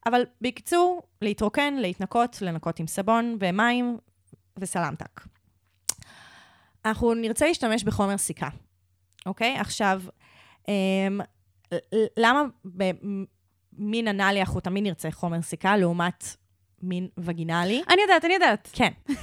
[0.07, 3.99] אבל בקיצור, להתרוקן, להתנקות, לנקות עם סבון ומים
[4.59, 5.21] וסלמטק.
[6.85, 8.49] אנחנו נרצה להשתמש בחומר סיכה,
[9.29, 9.57] אוקיי?
[9.59, 10.03] עכשיו,
[10.69, 11.21] אמ,
[12.17, 16.25] למה במין אנאלי אנחנו תמיד נרצה חומר סיכה לעומת
[16.83, 17.83] מין וגינלי?
[17.93, 18.69] אני יודעת, אני יודעת.
[18.73, 18.93] כן.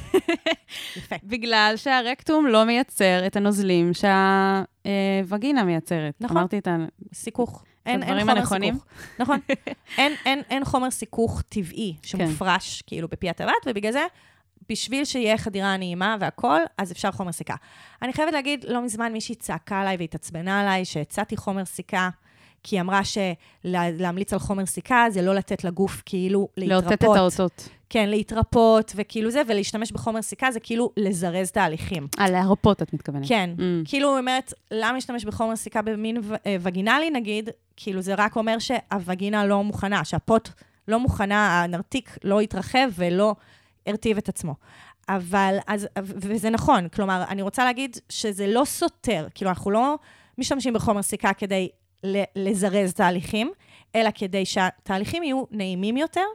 [0.97, 1.15] יפה.
[1.23, 6.13] בגלל שהרקטום לא מייצר את הנוזלים שהווגינה מייצרת.
[6.19, 6.37] נכון.
[6.37, 6.75] אמרתי את ה...
[7.13, 7.63] סיכוך.
[7.85, 8.73] אין, אין חומר הנכונים.
[8.73, 8.91] סיכוך.
[9.19, 9.39] נכון.
[9.97, 14.05] אין, אין, אין חומר סיכוך טבעי שמופרש כאילו בפי הטבעת, ובגלל זה,
[14.69, 17.55] בשביל שיהיה חדירה נעימה והכול, אז אפשר חומר סיכה.
[18.01, 22.09] אני חייבת להגיד, לא מזמן מישהי צעקה עליי והתעצבנה עליי שהצעתי חומר סיכה,
[22.63, 26.83] כי היא אמרה שלהמליץ על חומר סיכה זה לא לתת לגוף כאילו להתרפות.
[26.83, 27.69] לאותת את האותות.
[27.89, 32.07] כן, להתרפות וכאילו זה, ולהשתמש בחומר סיכה זה כאילו לזרז תהליכים.
[32.19, 33.27] אה, להרפות, את מתכוונת.
[33.27, 33.49] כן.
[33.57, 33.61] Mm.
[33.89, 37.49] כאילו, היא אומרת, למה להשתמש בחומר סיכה במין ו- אה, וגינלי, נגיד?
[37.77, 40.49] כאילו, זה רק אומר שהווגינה לא מוכנה, שהפוט
[40.87, 43.35] לא מוכנה, הנרתיק לא התרחב ולא
[43.87, 44.55] הרטיב את עצמו.
[45.09, 49.95] אבל, אז, וזה נכון, כלומר, אני רוצה להגיד שזה לא סותר, כאילו, אנחנו לא
[50.37, 51.69] משתמשים בחומר סיכה כדי
[52.35, 53.51] לזרז תהליכים,
[53.95, 56.25] אלא כדי שהתהליכים יהיו נעימים יותר,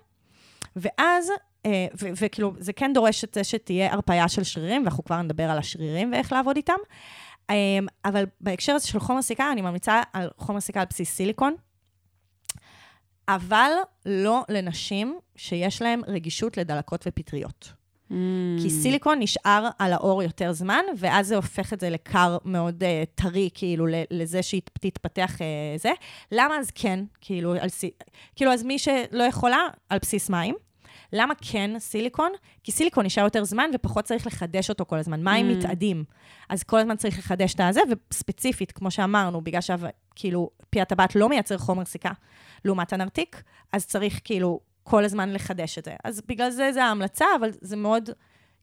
[0.77, 1.31] ואז,
[1.67, 5.59] אה, וכאילו, זה כן דורש את זה שתהיה הרפאיה של שרירים, ואנחנו כבר נדבר על
[5.59, 6.79] השרירים ואיך לעבוד איתם.
[7.51, 7.57] אה,
[8.05, 11.55] אבל בהקשר הזה של חומר סיכה, אני ממליצה על חומר סיכה על בסיס סיליקון,
[13.35, 13.71] אבל
[14.07, 17.73] לא לנשים שיש להן רגישות לדלקות ופטריות.
[18.11, 18.13] Mm.
[18.63, 22.87] כי סיליקון נשאר על האור יותר זמן, ואז זה הופך את זה לקר מאוד uh,
[23.15, 25.93] טרי, כאילו, לזה שתתפתח uh, זה.
[26.33, 27.69] למה אז כן, כאילו, על.
[28.37, 30.55] כאילו, אז מי שלא יכולה, על בסיס מים.
[31.13, 32.33] למה כן סיליקון?
[32.65, 35.25] כי סיליקון נשאר יותר זמן ופחות צריך לחדש אותו כל הזמן.
[35.25, 35.55] מים Mm.
[35.55, 36.05] מתאדים.
[36.49, 39.61] אז כל הזמן צריך לחדש את הזה, וספציפית, כמו שאמרנו, בגלל
[40.21, 42.11] שכאילו פי הטבעת לא מייצר חומר סיכה
[42.65, 45.97] לעומת הנרתיק, אז צריך כאילו כל הזמן לחדש את זה.
[46.05, 48.11] אז בגלל זה זה ההמלצה, אבל זה מאוד...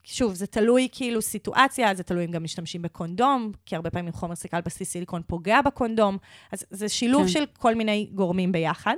[0.03, 4.35] שוב, זה תלוי כאילו סיטואציה, זה תלוי אם גם משתמשים בקונדום, כי הרבה פעמים חומר
[4.35, 6.17] סיכה על בסיס סיליקון פוגע בקונדום,
[6.51, 7.27] אז זה שילוב כן.
[7.27, 8.95] של כל מיני גורמים ביחד.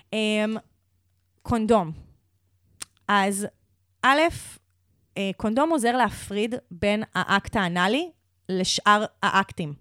[0.00, 0.14] Um,
[1.42, 1.92] קונדום.
[3.08, 3.46] אז
[4.02, 4.20] א',
[5.16, 8.10] אה, קונדום עוזר להפריד בין האקט האנאלי
[8.48, 9.74] לשאר האקטים.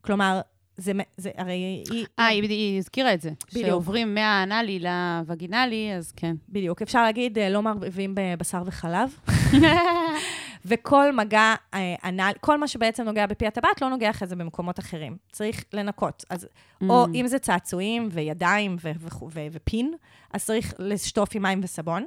[0.00, 0.40] כלומר,
[0.76, 1.52] זה, זה הרי
[1.90, 2.06] היא...
[2.18, 3.30] אה, היא היא הזכירה את זה.
[3.52, 3.66] בדיוק.
[3.66, 6.36] שעוברים מהאנאלי לווגינלי, אז כן.
[6.48, 9.18] בדיוק, אפשר להגיד, אה, לא מערבבים בבשר וחלב.
[10.66, 14.78] וכל מגע אה, אנל, כל מה שבעצם נוגע בפי הטבעת, לא נוגע אחרי זה במקומות
[14.78, 15.16] אחרים.
[15.32, 16.24] צריך לנקות.
[16.30, 16.46] אז
[16.88, 17.08] או Mm.
[17.14, 19.94] אם זה צעצועים וידיים ו- ו- ו- ופין,
[20.32, 22.04] אז צריך לשטוף עם מים וסבון.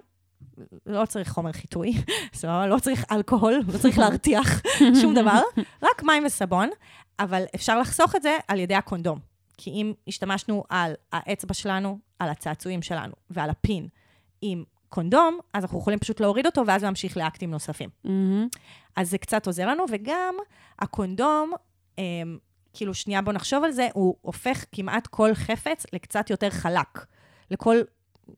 [0.85, 1.93] לא צריך חומר חיטוי,
[2.33, 2.67] סבבה?
[2.67, 4.61] לא צריך אלכוהול, לא צריך להרתיח,
[5.01, 5.41] שום דבר,
[5.83, 6.69] רק מים וסבון,
[7.19, 9.19] אבל אפשר לחסוך את זה על ידי הקונדום.
[9.57, 13.87] כי אם השתמשנו על האצבע שלנו, על הצעצועים שלנו ועל הפין
[14.41, 17.89] עם קונדום, אז אנחנו יכולים פשוט להוריד אותו ואז להמשיך לאקטים נוספים.
[18.95, 20.35] אז זה קצת עוזר לנו, וגם
[20.79, 21.51] הקונדום,
[21.99, 22.03] אה,
[22.73, 27.05] כאילו, שנייה בוא נחשוב על זה, הוא הופך כמעט כל חפץ לקצת יותר חלק,
[27.51, 27.77] לכל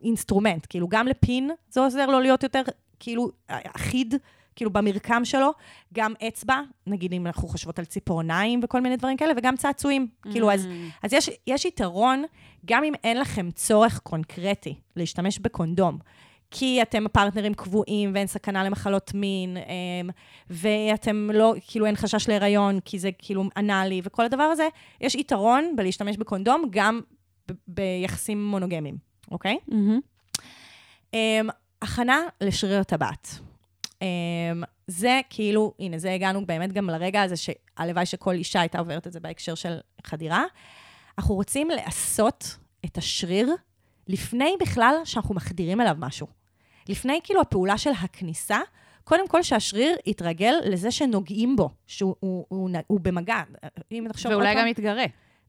[0.04, 0.65] instrument.
[0.69, 2.62] כאילו, גם לפין זה עוזר לו להיות יותר,
[2.99, 4.15] כאילו, אחיד,
[4.56, 5.52] כאילו, במרקם שלו,
[5.93, 10.08] גם אצבע, נגיד אם אנחנו חושבות על ציפורניים וכל מיני דברים כאלה, וגם צעצועים.
[10.32, 10.67] כאילו, אז,
[11.04, 12.23] אז יש, יש יתרון,
[12.65, 15.97] גם אם אין לכם צורך קונקרטי להשתמש בקונדום.
[16.52, 20.10] כי אתם פרטנרים קבועים ואין סכנה למחלות מין, אמ,
[20.49, 24.67] ואתם לא, כאילו אין חשש להיריון, כי זה כאילו אנאלי וכל הדבר הזה,
[25.02, 27.02] יש יתרון בלהשתמש בקונדום גם
[27.52, 28.97] ב- ביחסים מונוגמיים,
[29.32, 29.58] אוקיי?
[31.12, 31.50] Um,
[31.82, 33.39] הכנה לשריר הטבעת.
[33.86, 34.02] Um,
[34.88, 39.12] זה כאילו, הנה, זה הגענו באמת גם לרגע הזה שהלוואי שכל אישה הייתה עוברת את
[39.12, 40.44] זה בהקשר של חדירה.
[41.18, 43.56] אנחנו רוצים לעשות את השריר
[44.08, 46.28] לפני בכלל שאנחנו מחדירים אליו משהו.
[46.89, 48.60] לפני כאילו הפעולה של הכניסה,
[49.04, 53.42] קודם כל שהשריר יתרגל לזה שנוגעים בו, שהוא הוא, הוא, הוא במגע.
[53.92, 55.04] אם נחשוב ואולי גם יתגרה.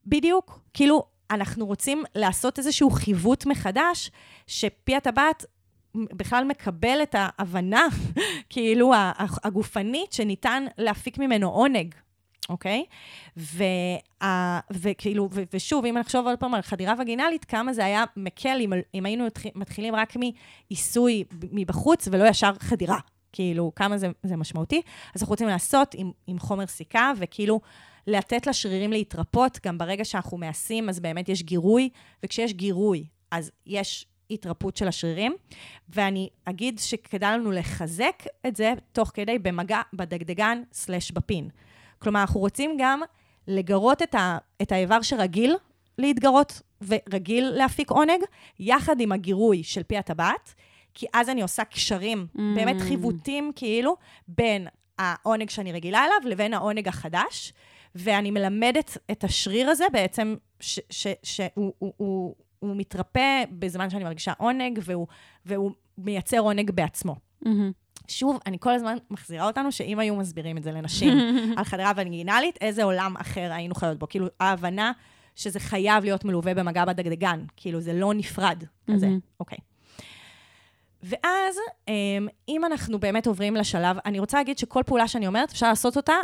[0.06, 0.60] בדיוק.
[0.74, 4.10] כאילו, אנחנו רוצים לעשות איזשהו חיווט מחדש,
[4.46, 5.44] שפי הטבעת
[5.94, 7.86] בכלל מקבל את ההבנה,
[8.50, 8.92] כאילו,
[9.44, 11.94] הגופנית, שניתן להפיק ממנו עונג,
[12.48, 12.84] אוקיי?
[13.36, 18.58] וה, וכאילו, ו, ושוב, אם נחשוב עוד פעם על חדירה וגינלית, כמה זה היה מקל
[18.60, 22.98] אם, אם היינו מתחילים רק מעיסוי מבחוץ ולא ישר חדירה.
[23.32, 24.82] כאילו, כמה זה, זה משמעותי.
[25.14, 27.60] אז אנחנו רוצים לעשות עם, עם חומר סיכה, וכאילו
[28.06, 31.88] לתת לשרירים להתרפות, גם ברגע שאנחנו מעשים, אז באמת יש גירוי,
[32.22, 35.34] וכשיש גירוי, אז יש התרפות של השרירים,
[35.88, 41.48] ואני אגיד שכדאי לנו לחזק את זה תוך כדי במגע בדגדגן סלש בפין.
[41.98, 43.00] כלומר, אנחנו רוצים גם
[43.48, 45.56] לגרות את, ה, את האיבר שרגיל
[45.98, 48.20] להתגרות ורגיל להפיק עונג,
[48.58, 50.54] יחד עם הגירוי של פי הטבעת,
[50.94, 52.40] כי אז אני עושה קשרים, mm.
[52.54, 53.96] באמת חיווטים כאילו,
[54.28, 54.66] בין
[54.98, 57.52] העונג שאני רגילה אליו לבין העונג החדש,
[57.94, 64.78] ואני מלמדת את השריר הזה בעצם, שהוא הוא, הוא, הוא מתרפא בזמן שאני מרגישה עונג,
[64.82, 65.06] והוא,
[65.46, 67.16] והוא מייצר עונג בעצמו.
[67.44, 67.48] Mm-hmm.
[68.08, 71.18] שוב, אני כל הזמן מחזירה אותנו שאם היו מסבירים את זה לנשים
[71.56, 74.08] על חדרה ונגינלית, איזה עולם אחר היינו חיות בו.
[74.08, 74.92] כאילו, ההבנה
[75.36, 79.08] שזה חייב להיות מלווה במגע בדגדגן, כאילו, זה לא נפרד כזה.
[79.40, 79.58] אוקיי.
[79.58, 79.62] Mm-hmm.
[79.64, 79.70] Okay.
[81.02, 81.56] ואז,
[81.88, 85.96] אמ, אם אנחנו באמת עוברים לשלב, אני רוצה להגיד שכל פעולה שאני אומרת, אפשר לעשות
[85.96, 86.14] אותה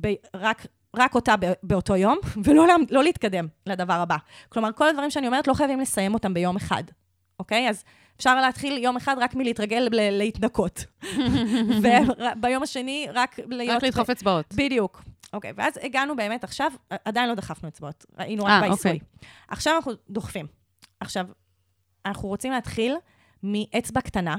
[0.00, 4.16] ב- רק, רק אותה באותו יום, ולא לא להתקדם לדבר הבא.
[4.48, 6.84] כלומר, כל הדברים שאני אומרת, לא חייבים לסיים אותם ביום אחד,
[7.38, 7.68] אוקיי?
[7.68, 7.84] אז
[8.16, 10.84] אפשר להתחיל יום אחד רק מלהתרגל להתנקות.
[11.82, 13.76] וביום השני, רק להיות...
[13.76, 14.54] רק לדחוף אצבעות.
[14.54, 15.02] בדיוק.
[15.32, 16.72] אוקיי, ואז הגענו באמת עכשיו,
[17.04, 18.92] עדיין לא דחפנו אצבעות, היינו רק אה, בעיסוי.
[18.92, 19.28] אוקיי.
[19.48, 20.46] עכשיו אנחנו דוחפים.
[21.00, 21.26] עכשיו,
[22.06, 22.96] אנחנו רוצים להתחיל
[23.42, 24.36] מאצבע קטנה,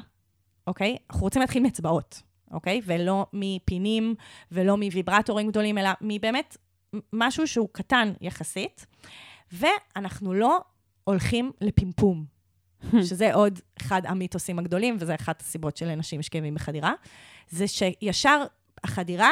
[0.67, 0.97] אוקיי?
[1.09, 2.81] אנחנו רוצים להתחיל מאצבעות, אוקיי?
[2.85, 4.15] ולא מפינים
[4.51, 6.57] ולא מוויברטורים גדולים, אלא מבאמת
[7.13, 8.85] משהו שהוא קטן יחסית,
[9.51, 10.59] ואנחנו לא
[11.03, 12.25] הולכים לפימפום,
[13.09, 16.93] שזה עוד אחד המיתוסים הגדולים, וזה אחת הסיבות שלנשים יש כאבים בחדירה,
[17.49, 18.43] זה שישר
[18.83, 19.31] החדירה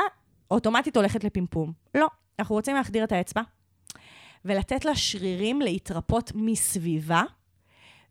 [0.51, 1.73] אוטומטית הולכת לפימפום.
[1.95, 2.07] לא,
[2.39, 3.41] אנחנו רוצים להחדיר את האצבע,
[4.45, 7.23] ולתת לה שרירים להתרפות מסביבה,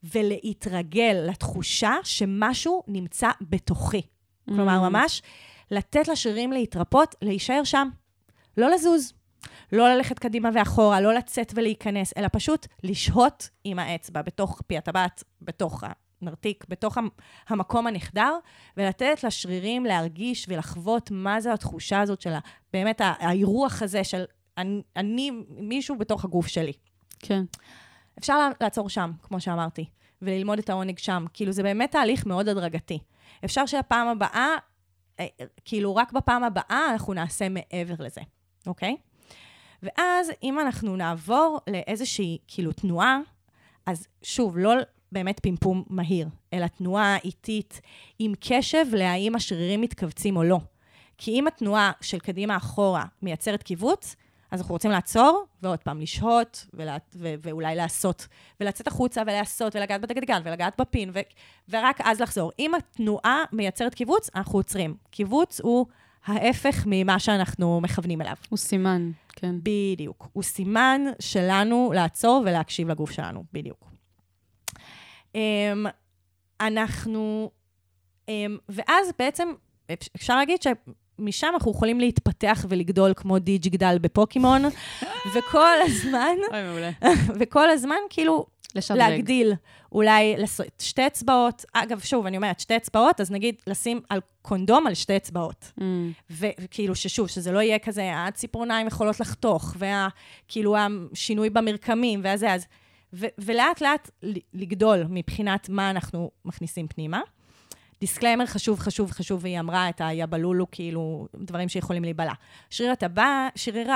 [0.05, 4.03] ולהתרגל לתחושה שמשהו נמצא בתוכי.
[4.53, 4.57] Mm.
[4.57, 5.23] כלומר, ממש
[5.71, 7.89] לתת לשרירים להתרפות, להישאר שם,
[8.57, 9.13] לא לזוז.
[9.73, 15.25] לא ללכת קדימה ואחורה, לא לצאת ולהיכנס, אלא פשוט לשהות עם האצבע בתוך פי הטבעת,
[15.43, 15.85] בתוך
[16.23, 16.99] הנרתיק, בתוך
[17.49, 18.39] המקום הנחדר,
[18.77, 22.33] ולתת לשרירים להרגיש ולחוות מה זה התחושה הזאת של
[22.73, 24.25] באמת האירוח הזה של
[24.59, 26.73] אני, אני מישהו בתוך הגוף שלי.
[27.19, 27.43] כן.
[28.19, 29.85] אפשר לעצור שם, כמו שאמרתי,
[30.23, 31.25] וללמוד את העונג שם.
[31.35, 32.99] כאילו, זה באמת תהליך מאוד הדרגתי.
[33.45, 34.57] אפשר שהפעם הבאה,
[35.21, 35.27] אה,
[35.65, 38.21] כאילו, רק בפעם הבאה אנחנו נעשה מעבר לזה,
[38.67, 38.97] אוקיי?
[39.83, 43.19] ואז אם אנחנו נעבור לאיזושהי, כאילו, תנועה,
[43.87, 44.73] אז שוב, לא
[45.13, 47.81] באמת פימפום מהיר, אלא תנועה איטית
[48.19, 50.59] עם קשב להאם השרירים מתכווצים או לא.
[51.19, 54.17] כי אם התנועה של קדימה אחורה מייצרת קיבוץ,
[54.53, 58.27] אז אנחנו רוצים לעצור, ועוד פעם לשהות, ולה, ו- ואולי לעשות,
[58.61, 61.21] ולצאת החוצה ולעשות, ולגעת בדגדגן, ולגעת בפין, ו-
[61.69, 62.53] ורק אז לחזור.
[62.59, 64.97] אם התנועה מייצרת קיבוץ, אנחנו עוצרים.
[65.11, 65.87] קיבוץ הוא
[66.25, 68.35] ההפך ממה שאנחנו מכוונים אליו.
[68.49, 69.55] הוא סימן, כן.
[69.63, 70.29] בדיוק.
[70.33, 73.91] הוא סימן שלנו לעצור ולהקשיב לגוף שלנו, בדיוק.
[75.33, 75.37] Um,
[76.61, 77.51] אנחנו...
[78.27, 78.31] Um,
[78.69, 79.49] ואז בעצם
[80.17, 80.67] אפשר להגיד ש...
[81.23, 84.63] משם אנחנו יכולים להתפתח ולגדול כמו דיג' גדל בפוקימון,
[85.35, 86.91] וכל הזמן, אוי, מעולה.
[87.41, 88.99] וכל הזמן כאילו לשדרג.
[88.99, 89.53] להגדיל,
[89.93, 91.65] אולי לעשות שתי אצבעות.
[91.73, 95.73] אגב, שוב, אני אומרת, שתי אצבעות, אז נגיד לשים על קונדום על שתי אצבעות.
[95.81, 95.83] Mm.
[96.31, 102.67] וכאילו, ששוב, שזה לא יהיה כזה, הציפורניים יכולות לחתוך, וכאילו השינוי במרקמים והזה, אז...
[103.15, 104.11] ו- ולאט לאט
[104.55, 107.21] לגדול מבחינת מה אנחנו מכניסים פנימה.
[108.03, 112.33] disclaimer חשוב, חשוב, חשוב, והיא אמרה את היבלולו, כאילו, דברים שיכולים להיבלע.
[112.71, 113.91] שריר הטבעת, שריר,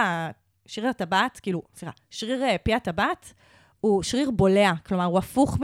[0.67, 3.33] שריר הטבעת, כאילו, סליחה, שריר אה, פי הטבעת,
[3.81, 5.59] הוא שריר בולע, כלומר, הוא הפוך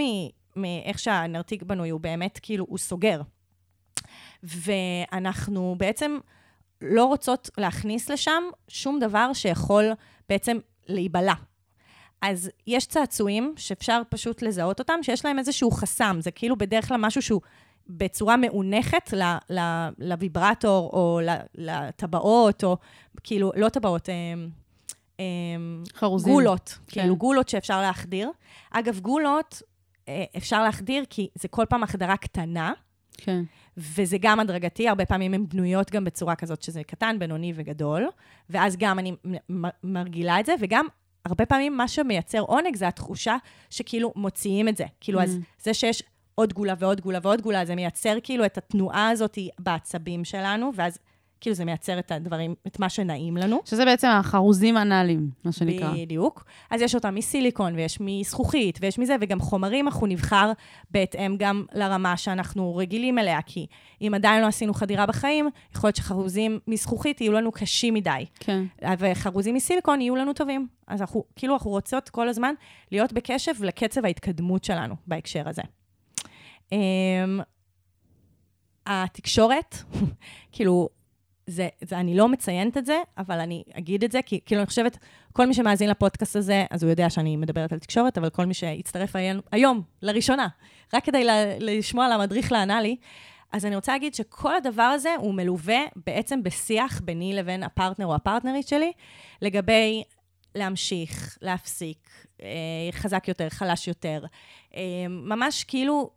[0.57, 3.23] מאיך שהנרתיק בנוי, הוא באמת, כאילו, הוא סוגר.
[4.43, 6.19] ואנחנו בעצם
[6.81, 9.85] לא רוצות להכניס לשם שום דבר שיכול
[10.29, 11.35] בעצם להיבלע.
[12.23, 16.97] אז יש צעצועים שאפשר פשוט לזהות אותם, שיש להם איזשהו חסם, זה כאילו בדרך כלל
[16.97, 17.41] משהו שהוא
[17.89, 19.15] בצורה מאונכת
[19.99, 21.21] לוויברטור, או
[21.55, 22.77] לטבעות, או
[23.23, 24.51] כאילו, לא טבעות, הם,
[25.19, 26.33] הם, חרוזים.
[26.33, 27.01] גולות, כן.
[27.01, 28.31] כאילו גולות שאפשר להחדיר.
[28.71, 29.63] אגב, גולות
[30.09, 32.73] אה, אפשר להחדיר כי זה כל פעם החדרה קטנה.
[33.19, 33.43] כן.
[33.77, 38.09] וזה גם הדרגתי, הרבה פעמים הן בנויות גם בצורה כזאת שזה קטן, בינוני וגדול,
[38.51, 39.13] ואז גם אני
[39.85, 40.87] מרגילה את זה, וגם
[41.25, 43.37] הרבה פעמים מה שמייצר עונג זה התחושה
[43.71, 44.85] שכאילו מוציאים את זה.
[45.01, 45.23] כאילו, mm.
[45.23, 46.03] אז זה שיש
[46.35, 50.99] עוד גולה ועוד גולה ועוד גולה, זה מייצר כאילו את התנועה הזאת בעצבים שלנו, ואז
[51.43, 53.61] כאילו זה מייצר את הדברים, את מה שנעים לנו.
[53.65, 55.93] שזה בעצם החרוזים אנאליים, מה שנקרא.
[55.93, 56.45] בדיוק.
[56.71, 60.53] אז יש אותם מסיליקון, ויש מזכוכית, ויש מזה, וגם חומרים אנחנו נבחר
[60.91, 63.67] בהתאם גם לרמה שאנחנו רגילים אליה, כי
[64.01, 68.65] אם עדיין לא עשינו חדירה בחיים, יכול להיות שחרוזים מזכוכית יהיו לנו קשים מדי, כן.
[68.99, 70.67] וחרוזים מסיליקון יהיו לנו טובים.
[70.87, 72.55] אז אנחנו, כאילו, אנחנו רוצות כל הזמן
[72.93, 75.63] להיות בקשב לקצב ההתקדמות שלנו בהקשר הזה.
[76.73, 77.41] אמ,
[78.87, 79.77] התקשורת,
[80.53, 80.89] כאילו,
[81.47, 84.67] זה, זה, אני לא מציינת את זה, אבל אני אגיד את זה, כי כאילו, אני
[84.67, 84.99] חושבת,
[85.33, 88.55] כל מי שמאזין לפודקאסט הזה, אז הוא יודע שאני מדברת על תקשורת, אבל כל מי
[88.55, 89.17] שיצטרף
[89.53, 90.49] היום, לראשונה,
[90.95, 91.27] רק כדי
[91.61, 92.97] לשמוע על המדריך לאנאלי,
[93.53, 98.15] אז אני רוצה להגיד שכל הדבר הזה הוא מלווה בעצם בשיח ביני לבין הפרטנר או
[98.15, 98.93] הפרטנרית שלי,
[99.43, 100.03] לגבי
[100.55, 102.11] להמשיך, להפסיק,
[102.43, 102.49] אה,
[102.93, 104.25] חזק יותר, חלש יותר.
[104.77, 106.11] אה, ממש כאילו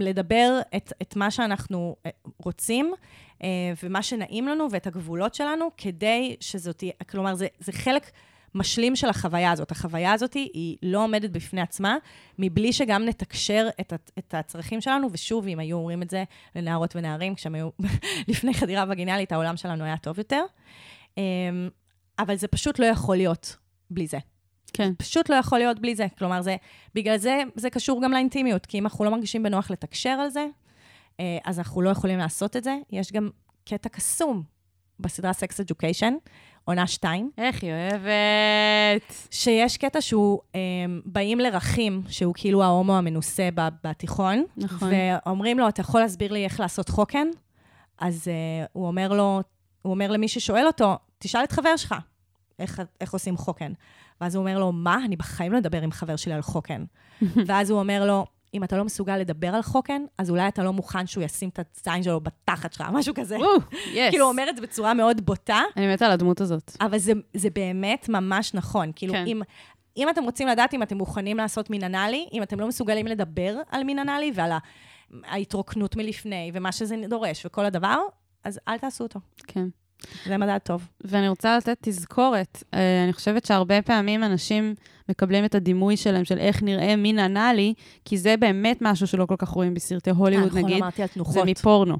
[0.00, 2.92] לדבר את, את מה שאנחנו אה, רוצים,
[3.42, 3.48] אה,
[3.82, 8.10] ומה שנעים לנו, ואת הגבולות שלנו, כדי שזאת תהיה, כלומר, זה, זה חלק
[8.54, 9.70] משלים של החוויה הזאת.
[9.70, 11.96] החוויה הזאת היא לא עומדת בפני עצמה,
[12.38, 16.24] מבלי שגם נתקשר את, את הצרכים שלנו, ושוב, אם היו אומרים את זה
[16.54, 17.68] לנערות ונערים, כשהם היו
[18.28, 20.42] לפני חדירה וגינלית, העולם שלנו היה טוב יותר.
[21.18, 21.22] אה,
[22.18, 23.56] אבל זה פשוט לא יכול להיות
[23.90, 24.18] בלי זה.
[24.72, 24.92] כן.
[24.98, 26.06] פשוט לא יכול להיות בלי זה.
[26.18, 26.56] כלומר, זה,
[26.94, 30.46] בגלל זה זה קשור גם לאינטימיות, כי אם אנחנו לא מרגישים בנוח לתקשר על זה,
[31.20, 32.76] אה, אז אנחנו לא יכולים לעשות את זה.
[32.90, 33.30] יש גם
[33.64, 34.42] קטע קסום
[35.00, 36.12] בסדרה Sex Education,
[36.64, 37.30] עונה 2.
[37.38, 39.12] איך היא אוהבת.
[39.30, 40.60] שיש קטע שהוא, אה,
[41.04, 43.48] באים לרכים, שהוא כאילו ההומו המנוסה
[43.84, 44.90] בתיכון, נכון.
[44.92, 47.26] ואומרים לו, אתה יכול להסביר לי איך לעשות חוקן?
[47.98, 49.42] אז uh, הוא אומר לו,
[49.82, 51.94] הוא אומר למי ששואל אותו, תשאל את חבר שלך,
[52.58, 53.72] איך, איך עושים חוקן.
[54.20, 54.98] ואז הוא אומר לו, מה?
[55.04, 56.84] אני בחיים לא אדבר עם חבר שלי על חוקן.
[57.46, 60.72] ואז הוא אומר לו, אם אתה לא מסוגל לדבר על חוקן, אז אולי אתה לא
[60.72, 63.36] מוכן שהוא ישים את הזין שלו בתחת שלך, משהו כזה.
[64.10, 66.76] כאילו, הוא אומר את זה בצורה מאוד בוטה, אני מתה על הדמות הזאת.
[66.80, 68.92] אבל זה, זה באמת ממש נכון.
[68.96, 69.24] כאילו, כן.
[69.26, 69.42] אם,
[69.96, 73.56] אם אתם רוצים לדעת אם אתם מוכנים לעשות מין אנאלי, אם אתם לא מסוגלים לדבר
[73.70, 74.58] על מין אנאלי ועל ה-
[75.24, 77.98] ההתרוקנות מלפני ומה שזה דורש וכל הדבר,
[78.44, 79.20] אז אל תעשו אותו.
[79.46, 79.66] כן.
[80.26, 80.88] זה מדע טוב.
[81.04, 82.62] ואני רוצה לתת תזכורת.
[82.74, 84.74] אה, אני חושבת שהרבה פעמים אנשים
[85.08, 87.74] מקבלים את הדימוי שלהם של איך נראה מין אנאלי,
[88.04, 90.76] כי זה באמת משהו שלא כל כך רואים בסרטי הוליווד, נכון, נגיד.
[90.76, 91.46] אמרתי על זה תנוחות.
[91.46, 91.96] מפורנו.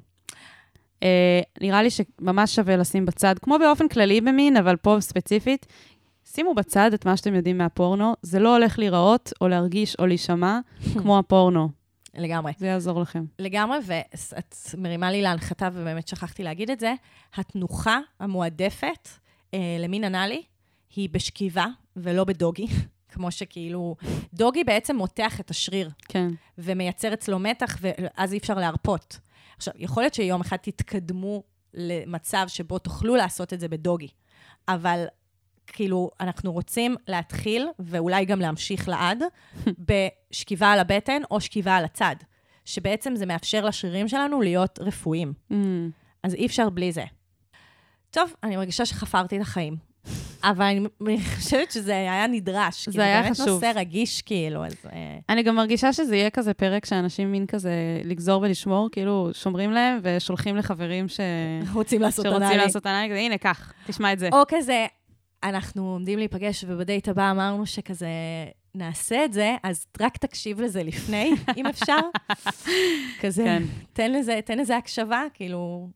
[1.01, 1.09] Uh,
[1.61, 5.67] נראה לי שממש שווה לשים בצד, כמו באופן כללי במין, אבל פה ספציפית,
[6.25, 10.59] שימו בצד את מה שאתם יודעים מהפורנו, זה לא הולך להיראות או להרגיש או להישמע
[11.03, 11.69] כמו הפורנו.
[12.19, 12.53] לגמרי.
[12.59, 13.25] זה יעזור לכם.
[13.39, 16.95] לגמרי, ואת מרימה לי להנחתה, ובאמת שכחתי להגיד את זה,
[17.35, 19.09] התנוחה המועדפת
[19.55, 20.43] אה, למין אנאלי
[20.97, 22.67] היא בשכיבה ולא בדוגי,
[23.13, 23.97] כמו שכאילו,
[24.35, 26.29] דוגי בעצם מותח את השריר כן.
[26.59, 29.19] ומייצר אצלו מתח, ואז אי אפשר להרפות.
[29.57, 31.43] עכשיו, יכול להיות שיום אחד תתקדמו
[31.75, 34.09] למצב שבו תוכלו לעשות את זה בדוגי,
[34.69, 35.05] אבל
[35.67, 39.23] כאילו, אנחנו רוצים להתחיל, ואולי גם להמשיך לעד,
[39.89, 42.17] בשכיבה על הבטן או שכיבה על הצד,
[42.65, 45.33] שבעצם זה מאפשר לשרירים שלנו להיות רפואיים.
[45.53, 45.55] Mm,
[46.23, 47.05] אז אי אפשר בלי זה.
[48.11, 49.77] טוב, אני מרגישה שחפרתי את החיים.
[50.45, 50.65] אבל
[51.07, 52.85] אני חושבת שזה היה נדרש.
[52.85, 53.49] כי זה היה באמת חשוב.
[53.49, 54.75] נושא רגיש, כאילו, אז...
[54.93, 57.73] אה, אני גם מרגישה שזה יהיה כזה פרק שאנשים מין כזה
[58.05, 61.21] לגזור ולשמור, כאילו שומרים להם ושולחים לחברים ש...
[61.73, 62.57] רוצים לעשות שרוצים אנאלי.
[62.57, 64.29] לעשות אנאלי, הנה, קח, תשמע את זה.
[64.33, 64.87] או כזה,
[65.43, 68.09] אנחנו עומדים להיפגש, ובדייט הבא אמרנו שכזה,
[68.75, 71.99] נעשה את זה, אז רק תקשיב לזה לפני, אם אפשר.
[73.21, 73.63] כזה, כן.
[73.93, 75.89] תן לזה, תן לזה הקשבה, כאילו,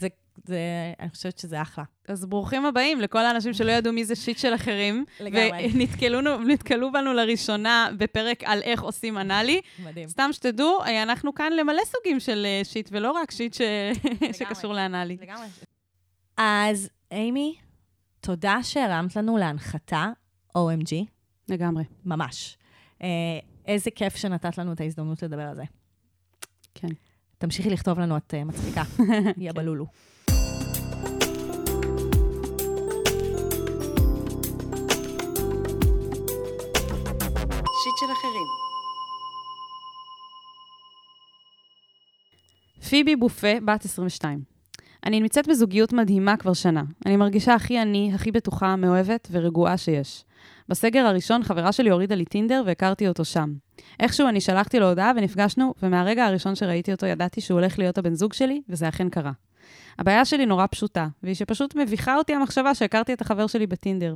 [0.00, 0.08] זה,
[0.44, 0.58] זה,
[1.00, 1.84] אני חושבת שזה אחלה.
[2.08, 5.04] אז ברוכים הבאים לכל האנשים שלא ידעו מי זה שיט של אחרים.
[5.20, 5.70] לגמרי.
[6.38, 9.60] ונתקלו בנו לראשונה בפרק על איך עושים אנאלי.
[9.84, 10.08] מדהים.
[10.08, 13.60] סתם שתדעו, אה, אנחנו כאן למלא סוגים של אה, שיט, ולא רק שיט ש...
[14.38, 15.16] שקשור לאנאלי.
[15.20, 15.46] לגמרי.
[16.36, 17.54] אז, אימי,
[18.24, 20.10] תודה שהרמת לנו להנחתה
[20.58, 20.92] OMG,
[21.48, 21.84] לגמרי.
[22.04, 22.58] ממש.
[23.02, 23.08] אה,
[23.66, 25.62] איזה כיף שנתת לנו את ההזדמנות לדבר על זה.
[26.74, 26.88] כן.
[27.38, 28.82] תמשיכי לכתוב לנו, את אה, מצחיקה.
[29.36, 29.86] יא בלולו.
[37.82, 38.46] שיט של אחרים.
[42.88, 44.51] פיבי בופה, בת 22.
[45.06, 46.82] אני נמצאת בזוגיות מדהימה כבר שנה.
[47.06, 50.24] אני מרגישה הכי אני, הכי בטוחה, מאוהבת ורגועה שיש.
[50.68, 53.52] בסגר הראשון חברה שלי הורידה לי טינדר והכרתי אותו שם.
[54.00, 58.14] איכשהו אני שלחתי לו הודעה ונפגשנו, ומהרגע הראשון שראיתי אותו ידעתי שהוא הולך להיות הבן
[58.14, 59.32] זוג שלי, וזה אכן קרה.
[59.98, 64.14] הבעיה שלי נורא פשוטה, והיא שפשוט מביכה אותי המחשבה שהכרתי את החבר שלי בטינדר.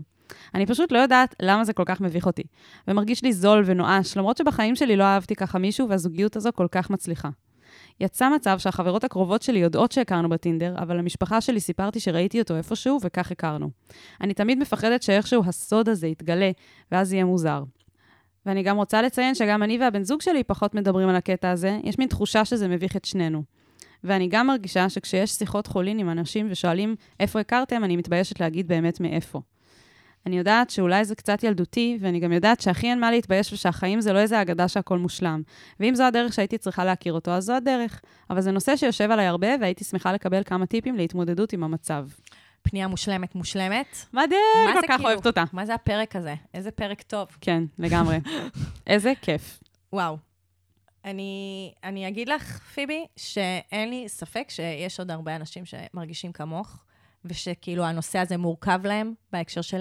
[0.55, 2.43] אני פשוט לא יודעת למה זה כל כך מביך אותי,
[2.89, 6.91] ומרגיש לי זול ונואש, למרות שבחיים שלי לא אהבתי ככה מישהו והזוגיות הזו כל כך
[6.91, 7.29] מצליחה.
[8.01, 12.99] יצא מצב שהחברות הקרובות שלי יודעות שהכרנו בטינדר, אבל למשפחה שלי סיפרתי שראיתי אותו איפשהו,
[13.03, 13.71] וכך הכרנו.
[14.21, 16.51] אני תמיד מפחדת שאיכשהו הסוד הזה יתגלה,
[16.93, 17.63] ואז יהיה מוזר.
[18.47, 21.99] ואני גם רוצה לציין שגם אני והבן זוג שלי פחות מדברים על הקטע הזה, יש
[21.99, 23.43] מין תחושה שזה מביך את שנינו.
[24.05, 29.01] ואני גם מרגישה שכשיש שיחות חולין עם אנשים ושואלים איפה הכרתם, אני מתביישת להגיד באמת
[29.01, 29.41] מאיפה.
[30.27, 34.13] אני יודעת שאולי זה קצת ילדותי, ואני גם יודעת שהכי אין מה להתבייש ושהחיים זה
[34.13, 35.43] לא איזה אגדה שהכל מושלם.
[35.81, 38.01] ואם זו הדרך שהייתי צריכה להכיר אותו, אז זו הדרך.
[38.31, 42.09] אבל זה נושא שיושב עליי הרבה, והייתי שמחה לקבל כמה טיפים להתמודדות עם המצב.
[42.63, 43.97] פנייה מושלמת מושלמת.
[44.13, 44.41] מדהים,
[44.75, 45.09] כל כך כאילו?
[45.09, 45.45] אוהבת אותה.
[45.53, 46.35] מה זה הפרק הזה?
[46.55, 47.29] איזה פרק טוב.
[47.41, 48.19] כן, לגמרי.
[48.87, 49.61] איזה כיף.
[49.93, 50.17] וואו.
[51.05, 56.79] אני, אני אגיד לך, פיבי, שאין לי ספק שיש עוד הרבה אנשים שמרגישים כמוך,
[57.25, 59.81] ושכאילו הנושא הזה מורכב להם בהקשר של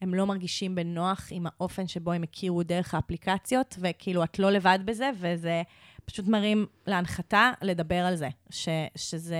[0.00, 4.78] הם לא מרגישים בנוח עם האופן שבו הם הכירו דרך האפליקציות, וכאילו את לא לבד
[4.84, 5.62] בזה, וזה
[6.04, 8.28] פשוט מרים להנחתה לדבר על זה.
[8.50, 9.38] ש, שזה,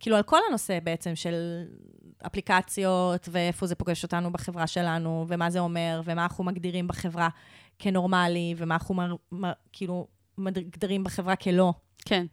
[0.00, 1.64] כאילו על כל הנושא בעצם של
[2.26, 7.28] אפליקציות, ואיפה זה פוגש אותנו בחברה שלנו, ומה זה אומר, ומה אנחנו מגדירים בחברה
[7.78, 10.06] כנורמלי, ומה אנחנו מר, מר, כאילו
[10.38, 11.72] מגדירים בחברה כלא.
[12.04, 12.26] כן.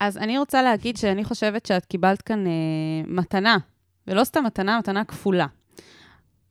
[0.00, 2.52] אז אני רוצה להגיד שאני חושבת שאת קיבלת כאן אה,
[3.06, 3.56] מתנה,
[4.06, 5.46] ולא סתם מתנה, מתנה כפולה.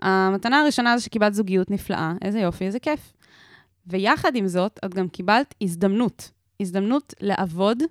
[0.01, 3.13] המתנה הראשונה זה שקיבלת זוגיות נפלאה, איזה יופי, איזה כיף.
[3.87, 6.31] ויחד עם זאת, את גם קיבלת הזדמנות.
[6.59, 7.83] הזדמנות לעבוד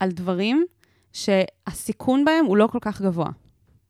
[0.00, 0.64] על דברים
[1.12, 3.28] שהסיכון בהם הוא לא כל כך גבוה.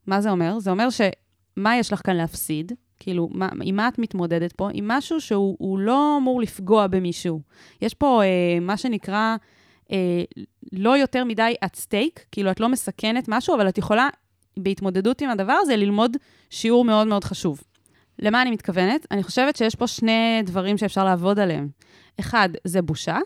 [0.06, 0.58] מה זה אומר?
[0.58, 2.72] זה אומר שמה יש לך כאן להפסיד?
[3.00, 4.68] כאילו, מה, עם מה את מתמודדת פה?
[4.72, 7.40] עם משהו שהוא הוא לא אמור לפגוע במישהו.
[7.82, 9.36] יש פה אה, מה שנקרא
[9.92, 10.22] אה,
[10.72, 14.08] לא יותר מדי at stake, כאילו, את לא מסכנת משהו, אבל את יכולה,
[14.58, 16.16] בהתמודדות עם הדבר הזה, ללמוד
[16.50, 17.60] שיעור מאוד מאוד חשוב.
[18.18, 19.06] למה אני מתכוונת?
[19.10, 21.68] אני חושבת שיש פה שני דברים שאפשר לעבוד עליהם.
[22.20, 23.18] אחד, זה בושה,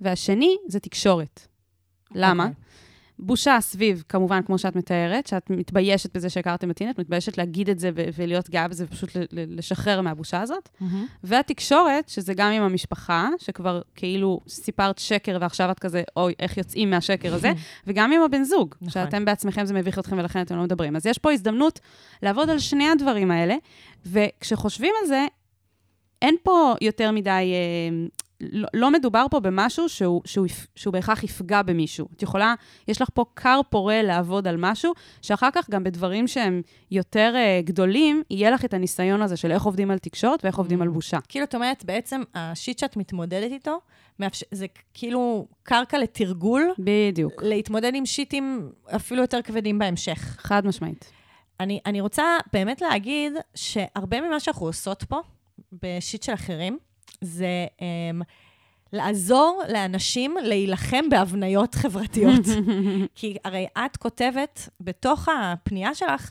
[0.00, 1.46] והשני, זה תקשורת.
[2.14, 2.48] למה?
[3.18, 7.70] בושה סביב, כמובן, כמו שאת מתארת, שאת מתביישת בזה שהכרתם את טינט, את מתביישת להגיד
[7.70, 10.68] את זה ולהיות גאה בזה ופשוט לשחרר מהבושה הזאת.
[11.24, 16.90] והתקשורת, שזה גם עם המשפחה, שכבר כאילו סיפרת שקר ועכשיו את כזה, אוי, איך יוצאים
[16.90, 17.52] מהשקר הזה,
[17.86, 18.88] וגם עם הבן זוג, נכון.
[18.90, 20.96] שאתם בעצמכם זה מביך אתכם ולכן אתם לא מדברים.
[20.96, 21.80] אז יש פה הזדמנות
[22.22, 23.54] לעבוד על שני הדברים האלה,
[24.06, 25.26] וכשחושבים על זה,
[26.22, 28.06] אין פה יותר מדי, אה,
[28.40, 32.08] לא, לא מדובר פה במשהו שהוא, שהוא, שהוא בהכרח יפגע במישהו.
[32.16, 32.54] את יכולה,
[32.88, 37.60] יש לך פה כר פורה לעבוד על משהו, שאחר כך גם בדברים שהם יותר אה,
[37.64, 41.18] גדולים, יהיה לך את הניסיון הזה של איך עובדים על תקשורת ואיך עובדים על בושה.
[41.28, 43.80] כאילו, את אומרת, בעצם השיט שאת מתמודדת איתו,
[44.18, 44.44] מאפש...
[44.50, 47.42] זה כאילו קרקע לתרגול, בדיוק.
[47.42, 50.36] להתמודד עם שיטים אפילו יותר כבדים בהמשך.
[50.38, 51.12] חד משמעית.
[51.60, 55.20] אני, אני רוצה באמת להגיד שהרבה ממה שאנחנו עושות פה,
[55.82, 56.78] בשיט של אחרים,
[57.20, 58.24] זה um,
[58.92, 62.44] לעזור לאנשים להילחם בהבניות חברתיות.
[63.14, 66.30] כי הרי את כותבת, בתוך הפנייה שלך,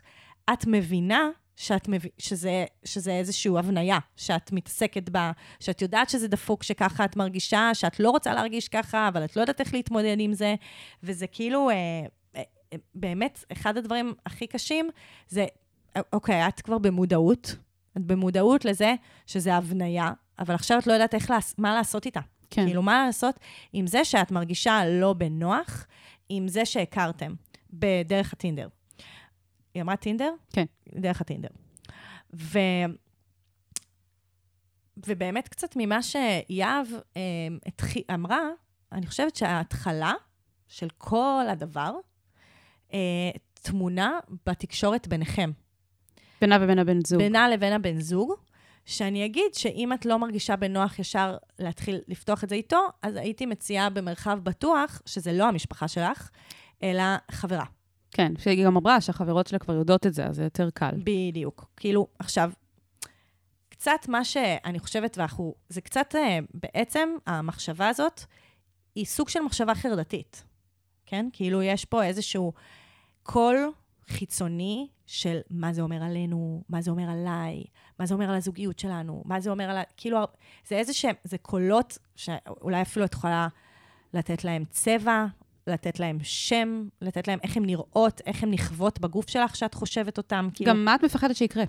[0.53, 2.01] את מבינה שאת מב...
[2.17, 7.99] שזה, שזה איזושהי הבניה שאת מתעסקת בה, שאת יודעת שזה דפוק שככה את מרגישה, שאת
[7.99, 10.55] לא רוצה להרגיש ככה, אבל את לא יודעת איך להתמודד עם זה,
[11.03, 11.75] וזה כאילו, אה,
[12.35, 12.41] אה,
[12.73, 14.89] אה, באמת, אחד הדברים הכי קשים
[15.27, 15.45] זה,
[16.13, 17.55] אוקיי, את כבר במודעות,
[17.97, 21.53] את במודעות לזה שזה הבניה, אבל עכשיו את לא יודעת איך, לעש...
[21.57, 22.19] מה לעשות איתה.
[22.49, 22.65] כן.
[22.65, 23.39] כאילו, מה לעשות
[23.73, 25.87] עם זה שאת מרגישה לא בנוח,
[26.29, 27.33] עם זה שהכרתם
[27.73, 28.67] בדרך הטינדר.
[29.73, 30.33] היא אמרה טינדר?
[30.53, 30.65] כן.
[30.95, 31.49] דרך הטינדר.
[32.33, 32.59] ו...
[35.07, 38.39] ובאמת קצת ממה שיהב אה, אמרה,
[38.91, 40.13] אני חושבת שההתחלה
[40.67, 41.95] של כל הדבר
[42.93, 42.99] אה,
[43.53, 45.51] טמונה בתקשורת ביניכם.
[46.41, 47.19] בינה ובין הבן זוג.
[47.19, 48.33] בינה לבין הבן זוג,
[48.85, 53.45] שאני אגיד שאם את לא מרגישה בנוח ישר להתחיל לפתוח את זה איתו, אז הייתי
[53.45, 56.29] מציעה במרחב בטוח, שזה לא המשפחה שלך,
[56.83, 57.65] אלא חברה.
[58.11, 60.95] כן, שהיא גם אמרה שהחברות שלה כבר יודעות את זה, אז זה יותר קל.
[61.03, 61.65] בדיוק.
[61.77, 62.51] כאילו, עכשיו,
[63.69, 68.21] קצת מה שאני חושבת, ואנחנו, זה קצת, אה, בעצם, המחשבה הזאת
[68.95, 70.43] היא סוג של מחשבה חרדתית,
[71.05, 71.25] כן?
[71.33, 72.53] כאילו, יש פה איזשהו
[73.23, 73.71] קול
[74.07, 77.63] חיצוני של מה זה אומר עלינו, מה זה אומר עליי,
[77.99, 79.81] מה זה אומר על הזוגיות שלנו, מה זה אומר על ה...
[79.97, 80.19] כאילו,
[80.67, 83.47] זה איזה שהם, זה קולות שאולי אפילו את יכולה
[84.13, 85.25] לתת להם צבע,
[85.67, 90.17] לתת להם שם, לתת להם איך הן נראות, איך הן נכוות בגוף שלך שאת חושבת
[90.17, 90.49] אותם.
[90.53, 91.63] כאילו, גם מה את מפחדת שיקרה?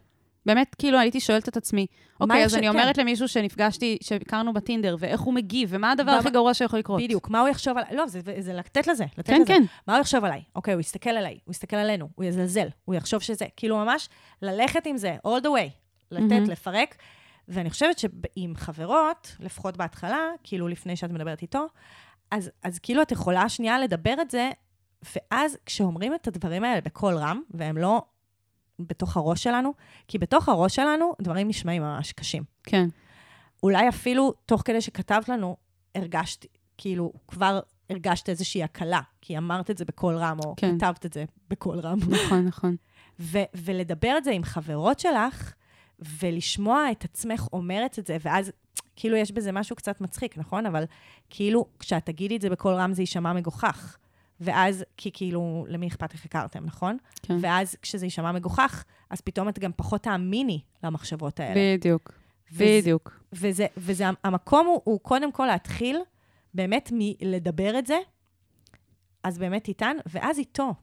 [0.46, 1.86] באמת, כאילו, הייתי שואלת את עצמי,
[2.20, 2.68] אוקיי, אז אני כן.
[2.68, 7.02] אומרת למישהו שנפגשתי, שהכרנו בטינדר, ואיך הוא מגיב, ומה הדבר הכי גרוע שיכול לקרות?
[7.02, 7.96] בדיוק, מה הוא יחשוב עליי?
[7.96, 9.46] לא, זה, זה לתת לזה, לתת כן, לזה.
[9.46, 9.62] כן.
[9.86, 10.42] מה הוא יחשוב עליי?
[10.56, 14.08] אוקיי, הוא יסתכל עליי, הוא יסתכל עלינו, הוא יזלזל, הוא יחשוב שזה, כאילו ממש
[14.42, 15.70] ללכת עם זה, all the way,
[16.10, 16.48] לתת.
[16.48, 16.96] לפרק.
[17.48, 21.66] ואני חושבת שעם חברות, לפחות בהתחלה, כאילו לפני שאת מדברת איתו,
[22.30, 24.50] אז, אז כאילו את יכולה שנייה לדבר את זה,
[25.16, 28.02] ואז כשאומרים את הדברים האלה בקול רם, והם לא
[28.78, 29.74] בתוך הראש שלנו,
[30.08, 32.42] כי בתוך הראש שלנו דברים נשמעים ממש קשים.
[32.62, 32.88] כן.
[33.62, 35.56] אולי אפילו תוך כדי שכתבת לנו,
[35.94, 36.48] הרגשתי,
[36.78, 37.60] כאילו, כבר
[37.90, 40.78] הרגשת איזושהי הקלה, כי אמרת את זה בקול רם, או כן.
[40.78, 41.98] כתבת את זה בקול רם.
[42.08, 42.76] נכון, נכון.
[43.20, 45.54] ו- ולדבר את זה עם חברות שלך,
[45.98, 48.52] ולשמוע את עצמך אומרת את זה, ואז
[48.96, 50.66] כאילו יש בזה משהו קצת מצחיק, נכון?
[50.66, 50.84] אבל
[51.30, 53.96] כאילו, כשאת תגידי את זה בקול רם זה יישמע מגוחך.
[54.40, 56.96] ואז, כי כאילו, למי אכפת איך הכרתם, נכון?
[57.22, 57.36] כן.
[57.40, 61.76] ואז כשזה יישמע מגוחך, אז פתאום את גם פחות תאמיני למחשבות האלה.
[61.76, 62.12] בדיוק.
[62.52, 63.20] וזה- בדיוק.
[63.32, 65.98] וזה, וזה, המקום הוא, הוא קודם כל להתחיל
[66.54, 67.98] באמת מלדבר את זה,
[69.22, 70.74] אז באמת איתן, ואז איתו.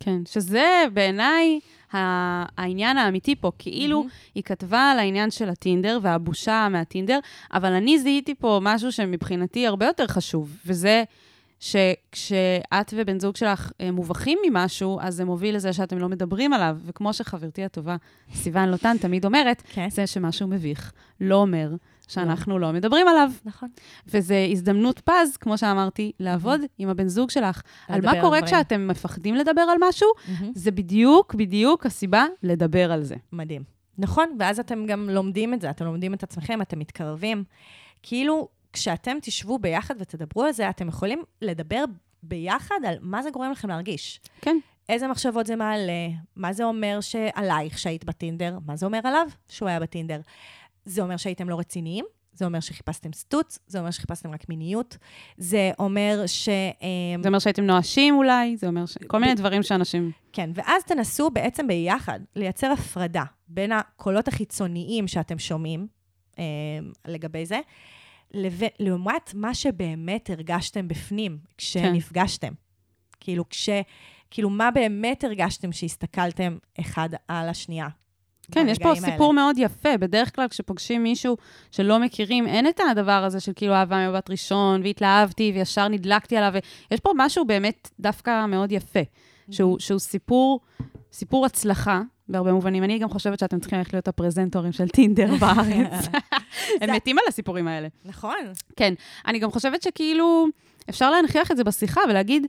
[0.00, 1.60] כן, שזה בעיניי
[1.92, 3.50] העניין האמיתי פה.
[3.58, 7.18] כאילו, היא כתבה על העניין של הטינדר והבושה מהטינדר,
[7.52, 11.04] אבל אני זיהיתי פה משהו שמבחינתי הרבה יותר חשוב, וזה
[11.62, 16.76] שכשאת ובן זוג שלך אה, מובכים ממשהו, אז זה מוביל לזה שאתם לא מדברים עליו.
[16.84, 17.96] וכמו שחברתי הטובה,
[18.34, 19.90] סיוון לוטן, תמיד אומרת, כן.
[19.90, 21.70] זה שמשהו מביך לא אומר
[22.08, 23.30] שאנחנו לא מדברים עליו.
[23.44, 23.68] נכון.
[24.06, 27.62] וזו הזדמנות פז, כמו שאמרתי, לעבוד עם הבן זוג שלך.
[27.88, 28.54] על מה על קורה דברים.
[28.54, 30.08] כשאתם מפחדים לדבר על משהו,
[30.54, 33.16] זה בדיוק, בדיוק הסיבה לדבר על זה.
[33.32, 33.62] מדהים.
[33.98, 37.44] נכון, ואז אתם גם לומדים את זה, אתם לומדים את עצמכם, אתם מתקרבים.
[38.02, 41.84] כאילו, כשאתם תשבו ביחד ותדברו על זה, אתם יכולים לדבר
[42.22, 44.20] ביחד על מה זה גורם לכם להרגיש.
[44.40, 44.56] כן.
[44.88, 49.68] איזה מחשבות זה מעלה, מה זה אומר שעלייך שהיית בטינדר, מה זה אומר עליו שהוא
[49.68, 50.20] היה בטינדר.
[50.84, 54.96] זה אומר שהייתם לא רציניים, זה אומר שחיפשתם סטוץ, זה אומר שחיפשתם רק מיניות,
[55.36, 56.48] זה אומר ש...
[56.48, 58.98] אמ, זה אומר שהייתם נואשים אולי, זה אומר ש...
[59.06, 60.10] כל מיני דברים שאנשים...
[60.32, 65.86] כן, ואז תנסו בעצם ביחד לייצר הפרדה בין הקולות החיצוניים שאתם שומעים
[66.38, 66.44] אה,
[67.08, 67.60] לגבי זה,
[68.78, 72.52] לעומת מה שבאמת הרגשתם בפנים כשנפגשתם.
[73.20, 73.68] כאילו, כש...
[74.30, 77.88] כאילו, מה באמת הרגשתם שהסתכלתם אחד על השנייה?
[78.50, 79.14] כן, יש פה ברגעים האלה?
[79.14, 79.96] סיפור מאוד יפה.
[79.96, 81.36] בדרך כלל כשפוגשים מישהו
[81.70, 86.52] שלא מכירים, אין את הדבר הזה של כאילו אהבה ממבט ראשון, והתלהבתי, וישר נדלקתי עליו,
[86.90, 89.00] ויש פה משהו באמת דווקא מאוד יפה,
[89.50, 90.60] שהוא, שהוא סיפור,
[91.12, 92.00] סיפור הצלחה.
[92.32, 92.84] בהרבה מובנים.
[92.84, 96.08] אני גם חושבת שאתם צריכים ללכת להיות הפרזנטורים של טינדר בארץ.
[96.80, 97.88] הם מתים על הסיפורים האלה.
[98.04, 98.36] נכון.
[98.76, 98.94] כן.
[99.26, 100.46] אני גם חושבת שכאילו,
[100.90, 102.46] אפשר להנכיח את זה בשיחה ולהגיד,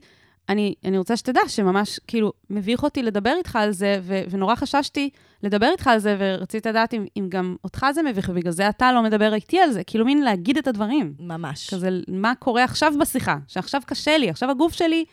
[0.48, 5.10] אני, אני רוצה שתדע שממש, כאילו, מביך אותי לדבר איתך על זה, ו- ונורא חששתי
[5.42, 8.92] לדבר איתך על זה, ורציתי לדעת אם, אם גם אותך זה מביך, ובגלל זה אתה
[8.92, 9.84] לא מדבר איתי על זה.
[9.84, 11.14] כאילו, מין להגיד את הדברים.
[11.18, 11.74] ממש.
[11.74, 13.36] כזה, מה קורה עכשיו בשיחה?
[13.48, 15.04] שעכשיו קשה לי, עכשיו הגוף שלי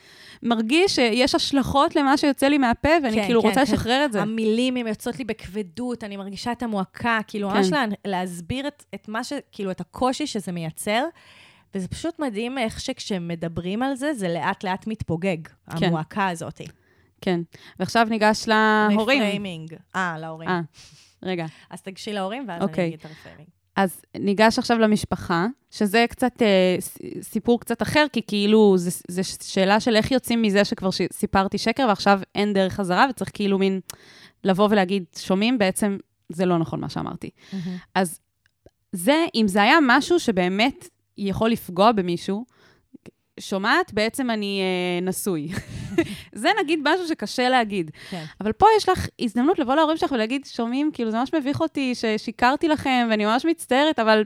[0.44, 3.74] מרגיש שיש השלכות למה שיוצא לי מהפה, ואני כן, כאילו כן, רוצה כן.
[3.74, 4.22] לשחרר את זה.
[4.22, 7.58] המילים, הן יוצאות לי בכבדות, אני מרגישה את המועקה, כאילו, כן.
[7.58, 9.34] ממש לה, להסביר את, את מה ש...
[9.52, 11.04] כאילו, את הקושי שזה מייצר.
[11.76, 15.38] וזה פשוט מדהים איך שכשמדברים על זה, זה לאט-לאט מתפוגג,
[15.80, 15.86] כן.
[15.86, 16.62] המועקה הזאת.
[17.22, 17.42] כן.
[17.80, 19.22] ועכשיו ניגש להורים.
[19.22, 19.74] reframing.
[19.96, 20.50] אה, להורים.
[20.50, 20.62] אה,
[21.24, 21.46] רגע.
[21.70, 22.84] אז תגשי להורים, ואז אוקיי.
[22.84, 23.50] אני אגיד את ה reframing.
[23.76, 26.76] אז ניגש עכשיו למשפחה, שזה קצת אה,
[27.22, 31.86] סיפור קצת אחר, כי כאילו, זו שאלה של איך יוצאים מזה שכבר ש- סיפרתי שקר,
[31.90, 33.80] ועכשיו אין דרך חזרה, וצריך כאילו מין
[34.44, 35.98] לבוא ולהגיד, שומעים, בעצם
[36.30, 37.30] זה לא נכון מה שאמרתי.
[37.96, 38.20] אז
[38.92, 40.90] זה, אם זה היה משהו שבאמת
[41.30, 42.46] יכול לפגוע במישהו,
[43.40, 45.48] שומעת, בעצם אני אה, נשוי.
[46.34, 47.92] זה נגיד משהו שקשה להגיד.
[48.10, 48.24] כן.
[48.42, 51.96] אבל פה יש לך הזדמנות לבוא להורים שלך ולהגיד, שומעים, כאילו, זה ממש מביך אותי
[51.96, 54.24] ששיקרתי לכם, ואני ממש מצטערת, אבל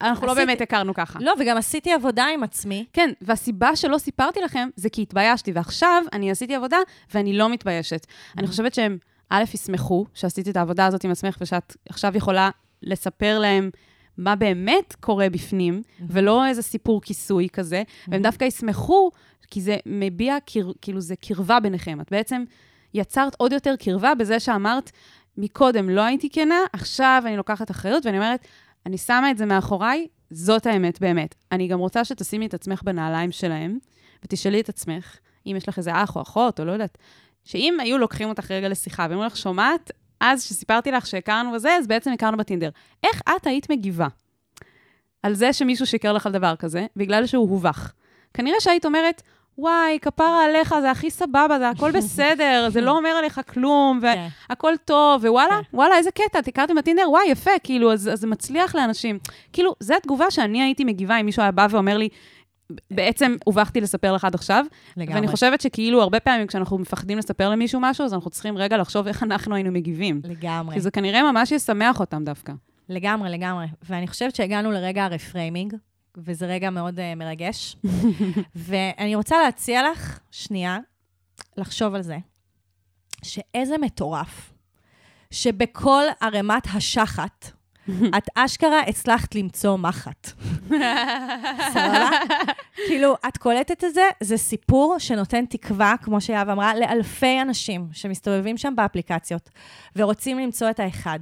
[0.00, 1.18] אנחנו לא עשיתי- באמת הכרנו ככה.
[1.22, 2.84] לא, וגם עשיתי עבודה עם עצמי.
[2.92, 6.76] כן, והסיבה שלא סיפרתי לכם זה כי התביישתי, ועכשיו אני עשיתי עבודה
[7.14, 8.06] ואני לא מתביישת.
[8.38, 8.98] אני חושבת שהם,
[9.28, 12.50] א', ישמחו שעשית את העבודה הזאת עם עצמך, ושאת עכשיו יכולה
[12.82, 13.70] לספר להם
[14.18, 19.10] מה באמת קורה בפנים, ולא איזה סיפור כיסוי כזה, והם דווקא ישמחו,
[19.50, 22.00] כי זה מביע, קר, כאילו, זה קרבה ביניכם.
[22.00, 22.44] את בעצם
[22.94, 24.90] יצרת עוד יותר קרבה בזה שאמרת,
[25.36, 28.46] מקודם לא הייתי כנה, עכשיו אני לוקחת אחריות, ואני אומרת,
[28.86, 31.34] אני שמה את זה מאחוריי, זאת האמת באמת.
[31.52, 33.78] אני גם רוצה שתשימי את עצמך בנעליים שלהם,
[34.24, 36.98] ותשאלי את עצמך, אם יש לך איזה אח או אחות, או לא יודעת,
[37.44, 39.90] שאם היו לוקחים אותך רגע לשיחה, ואומרים לך, שומעת,
[40.22, 42.70] אז שסיפרתי לך שהכרנו בזה, אז בעצם הכרנו בטינדר.
[43.04, 44.06] איך את היית מגיבה
[45.22, 47.92] על זה שמישהו שיקר לך על דבר כזה, בגלל שהוא הובך?
[48.34, 49.22] כנראה שהיית אומרת,
[49.58, 54.26] וואי, כפרה עליך, זה הכי סבבה, זה הכל בסדר, זה לא אומר עליך כלום, כן.
[54.48, 55.76] והכל טוב, ווואלה, כן.
[55.76, 59.18] וואלה, איזה קטע, את הכרתם בטינדר, וואי, יפה, כאילו, אז זה מצליח לאנשים.
[59.52, 62.08] כאילו, זו התגובה שאני הייתי מגיבה אם מישהו היה בא ואומר לי,
[62.90, 64.64] בעצם הובכתי לספר לך עד עכשיו,
[64.96, 65.14] לגמרי.
[65.14, 69.06] ואני חושבת שכאילו, הרבה פעמים כשאנחנו מפחדים לספר למישהו משהו, אז אנחנו צריכים רגע לחשוב
[69.06, 70.20] איך אנחנו היינו מגיבים.
[70.24, 70.74] לגמרי.
[70.74, 72.52] כי זה כנראה ממש ישמח אותם דווקא.
[72.88, 73.66] לגמרי, לגמרי.
[73.82, 75.74] ואני חושבת שהגענו לרגע הרפריימינג,
[76.16, 77.76] וזה רגע מאוד uh, מרגש.
[78.54, 80.78] ואני רוצה להציע לך, שנייה,
[81.56, 82.18] לחשוב על זה,
[83.22, 84.52] שאיזה מטורף,
[85.30, 87.52] שבכל ערימת השחת,
[88.16, 90.30] את אשכרה הצלחת למצוא מחט.
[91.72, 92.10] סבבה?
[92.86, 98.58] כאילו, את קולטת את זה, זה סיפור שנותן תקווה, כמו שיהב אמרה, לאלפי אנשים שמסתובבים
[98.58, 99.50] שם באפליקציות
[99.96, 101.18] ורוצים למצוא את האחד.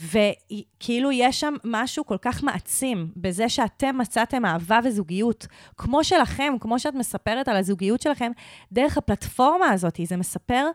[0.00, 6.78] וכאילו יש שם משהו כל כך מעצים בזה שאתם מצאתם אהבה וזוגיות, כמו שלכם, כמו
[6.78, 8.32] שאת מספרת על הזוגיות שלכם,
[8.72, 10.00] דרך הפלטפורמה הזאת.
[10.04, 10.66] זה מספר,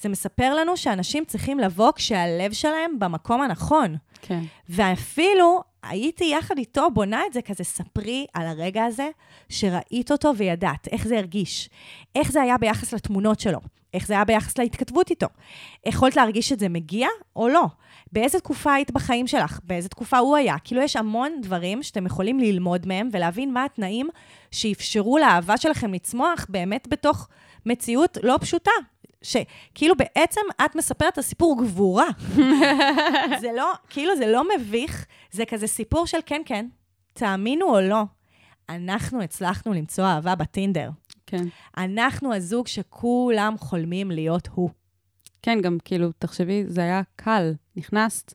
[0.00, 3.96] זה מספר לנו שאנשים צריכים לבוא כשהלב שלהם במקום הנכון.
[4.22, 4.40] כן.
[4.68, 9.08] ואפילו הייתי יחד איתו בונה את זה כזה, ספרי על הרגע הזה
[9.48, 11.70] שראית אותו וידעת איך זה הרגיש,
[12.14, 13.58] איך זה היה ביחס לתמונות שלו,
[13.94, 15.26] איך זה היה ביחס להתכתבות איתו.
[15.86, 17.64] יכולת להרגיש שזה מגיע או לא.
[18.12, 20.56] באיזה תקופה היית בחיים שלך, באיזה תקופה הוא היה.
[20.64, 24.08] כאילו, יש המון דברים שאתם יכולים ללמוד מהם ולהבין מה התנאים
[24.50, 27.28] שאפשרו לאהבה שלכם לצמוח באמת בתוך
[27.66, 28.70] מציאות לא פשוטה.
[29.24, 32.08] שכאילו בעצם את מספרת את הסיפור גבורה.
[33.42, 36.66] זה לא, כאילו זה לא מביך, זה כזה סיפור של כן, כן,
[37.12, 38.02] תאמינו או לא,
[38.68, 40.90] אנחנו הצלחנו למצוא אהבה בטינדר.
[41.26, 41.44] כן.
[41.76, 44.70] אנחנו הזוג שכולם חולמים להיות הוא.
[45.42, 48.34] כן, גם כאילו, תחשבי, זה היה קל, נכנסת.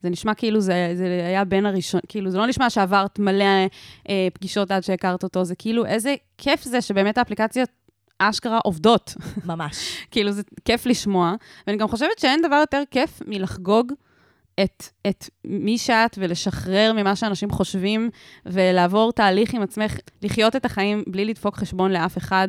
[0.00, 3.44] זה נשמע כאילו זה, זה היה בין הראשון, כאילו, זה לא נשמע שעברת מלא
[4.08, 7.68] אה, פגישות עד שהכרת אותו, זה כאילו, איזה כיף זה שבאמת האפליקציות
[8.18, 9.14] אשכרה עובדות.
[9.44, 9.76] ממש.
[10.10, 11.34] כאילו, זה כיף לשמוע.
[11.66, 13.92] ואני גם חושבת שאין דבר יותר כיף מלחגוג
[14.60, 18.10] את, את מי שאת ולשחרר ממה שאנשים חושבים,
[18.46, 22.48] ולעבור תהליך עם עצמך, לחיות את החיים בלי לדפוק חשבון לאף אחד.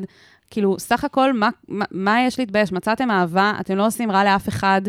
[0.49, 2.71] כאילו, סך הכל, מה, מה, מה יש להתבייש?
[2.71, 4.81] מצאתם אהבה, אתם לא עושים רע לאף אחד.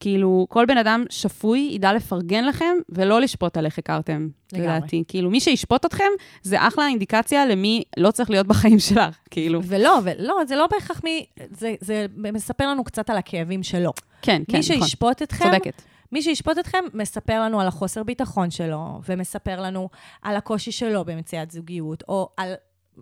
[0.00, 5.04] כאילו, כל בן אדם שפוי ידע לפרגן לכם ולא לשפוט על איך הכרתם, לדעתי.
[5.08, 6.04] כאילו, מי שישפוט אתכם,
[6.42, 9.60] זה אחלה אינדיקציה למי לא צריך להיות בחיים שלך, כאילו.
[9.64, 11.26] ולא, ולא, זה לא בהכרח מי...
[11.50, 13.92] זה, זה מספר לנו קצת על הכאבים שלו.
[14.22, 14.62] כן, כן, מי נכון.
[14.62, 15.82] שישפוט אתכם, צודקת.
[16.12, 19.88] מי שישפוט אתכם, מספר לנו על החוסר ביטחון שלו, ומספר לנו
[20.22, 22.54] על הקושי שלו במציאת זוגיות, או על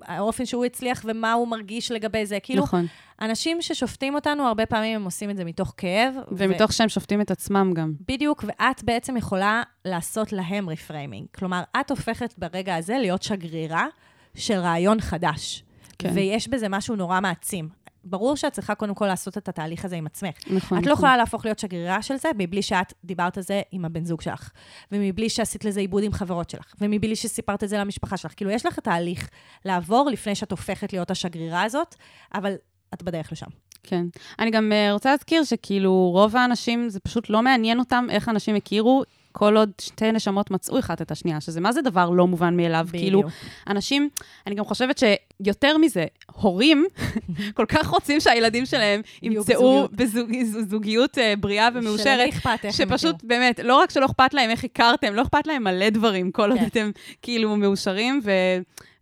[0.03, 2.38] האופן שהוא הצליח ומה הוא מרגיש לגבי זה.
[2.42, 2.86] כאילו, נכון.
[3.20, 6.14] אנשים ששופטים אותנו, הרבה פעמים הם עושים את זה מתוך כאב.
[6.32, 7.92] ומתוך שהם שופטים את עצמם גם.
[8.09, 11.27] בדיוק, ואת בעצם יכולה לעשות להם reframing.
[11.34, 13.86] כלומר, את הופכת ברגע הזה להיות שגרירה
[14.34, 15.64] של רעיון חדש.
[15.99, 16.11] כן.
[16.14, 17.68] ויש בזה משהו נורא מעצים.
[18.05, 20.35] ברור שאת צריכה קודם כל לעשות את התהליך הזה עם עצמך.
[20.47, 20.93] נכון, את לא נכון.
[20.93, 24.51] יכולה להפוך להיות שגרירה של זה מבלי שאת דיברת על זה עם הבן זוג שלך,
[24.93, 28.33] ומבלי שעשית לזה עיבוד עם חברות שלך, ומבלי שסיפרת את זה למשפחה שלך.
[28.37, 29.29] כאילו, יש לך תהליך
[29.65, 31.95] לעבור לפני שאת הופכת להיות השגרירה הזאת,
[32.35, 32.55] אבל
[32.95, 33.47] את בדרך לשם.
[33.83, 34.07] כן.
[34.39, 38.55] אני גם uh, רוצה להזכיר שכאילו רוב האנשים, זה פשוט לא מעניין אותם איך אנשים
[38.55, 39.03] הכירו,
[39.37, 42.87] כל עוד שתי נשמות מצאו אחת את השנייה, שזה מה זה דבר לא מובן מאליו.
[42.89, 43.03] בדיוק.
[43.03, 43.22] כאילו,
[43.68, 44.09] אנשים,
[44.47, 46.87] אני גם חושבת שיותר מזה, הורים
[47.57, 51.18] כל כך רוצים שהילדים שלהם ימצאו בזוגיות.
[51.18, 52.28] uh, בריאה ומאושרת.
[52.70, 53.16] שפשוט.
[53.22, 56.61] באמת, לא רק שלא אכפת להם איך הכרתם, לא אכפת להם מלא דברים, כל עוד
[56.61, 56.66] כן.
[56.66, 56.91] אתם
[57.22, 58.30] כאילו מאושרים, ו...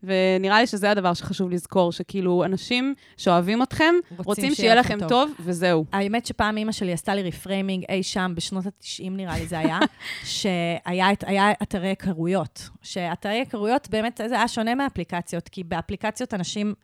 [0.03, 5.09] ונראה לי שזה הדבר שחשוב לזכור, שכאילו אנשים שאוהבים אתכם, רוצים רוצים שיהיה לכם טוב.
[5.09, 5.85] טוב, וזהו.
[5.93, 9.79] האמת שפעם אימא שלי עשתה לי reframing אי שם, בשנות ה-90 נראה לי זה היה,
[10.25, 12.69] שהיה את- היה אתרי היכרויות.
[12.83, 16.75] שאתרי היכרויות באמת, זה היה שונה מאפליקציות, כי באפליקציות אנשים,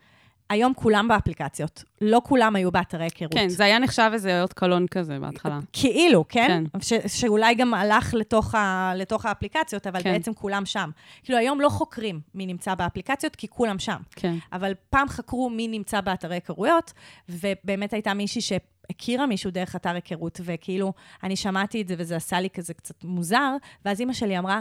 [0.51, 3.33] היום כולם באפליקציות, לא כולם היו באתרי היכרות.
[3.35, 5.59] כן, זה היה נחשב איזה אות קלון כזה בהתחלה.
[5.73, 6.65] כאילו, כן?
[6.73, 6.81] כן.
[6.81, 10.13] ש- שאולי גם הלך לתוך, ה- לתוך האפליקציות, אבל כן.
[10.13, 10.91] בעצם כולם שם.
[11.23, 13.97] כאילו, היום לא חוקרים מי נמצא באפליקציות, כי כולם שם.
[14.17, 14.35] כן.
[14.53, 16.93] אבל פעם חקרו מי נמצא באתרי היכרויות,
[17.29, 20.93] ובאמת הייתה מישהי שהכירה מישהו דרך אתר היכרות, וכאילו,
[21.23, 24.61] אני שמעתי את זה וזה עשה לי כזה קצת מוזר, ואז אימא שלי אמרה,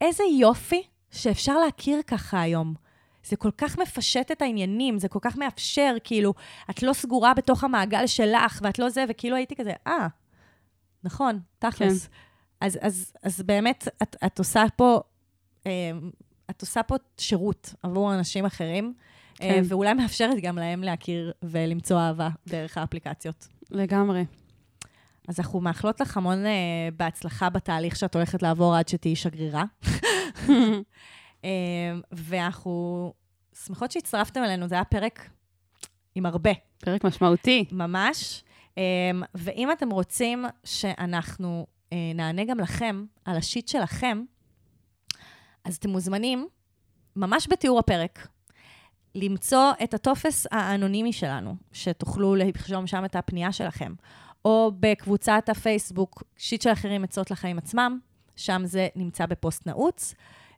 [0.00, 2.74] איזה יופי שאפשר להכיר ככה היום.
[3.24, 6.34] זה כל כך מפשט את העניינים, זה כל כך מאפשר, כאילו,
[6.70, 10.06] את לא סגורה בתוך המעגל שלך, ואת לא זה, וכאילו הייתי כזה, אה,
[11.04, 12.06] נכון, תכלס.
[12.06, 12.12] כן.
[12.60, 15.00] אז, אז, אז באמת, את, את עושה פה,
[15.66, 15.90] אה,
[16.50, 18.94] את עושה פה שירות עבור אנשים אחרים,
[19.34, 19.48] כן.
[19.48, 19.62] כן.
[19.64, 23.48] ואולי מאפשרת גם להם להכיר ולמצוא אהבה דרך האפליקציות.
[23.70, 24.24] לגמרי.
[25.28, 29.64] אז אנחנו מאחלות לך המון אה, בהצלחה בתהליך שאת הולכת לעבור עד שתהיי שגרירה.
[31.44, 31.50] אה,
[32.12, 33.12] ואנחנו
[33.64, 35.30] שמחות שהצטרפתם אלינו, זה היה פרק
[36.14, 36.50] עם הרבה.
[36.78, 37.64] פרק משמעותי.
[37.72, 38.44] ממש.
[38.76, 38.82] אמ,
[39.34, 44.22] ואם אתם רוצים שאנחנו אה, נענה גם לכם על השיט שלכם,
[45.64, 46.48] אז אתם מוזמנים,
[47.16, 48.28] ממש בתיאור הפרק,
[49.14, 53.94] למצוא את הטופס האנונימי שלנו, שתוכלו לרשום שם את הפנייה שלכם,
[54.44, 57.98] או בקבוצת הפייסבוק, שיט של אחרים עצות לחיים עצמם,
[58.36, 60.14] שם זה נמצא בפוסט נעוץ.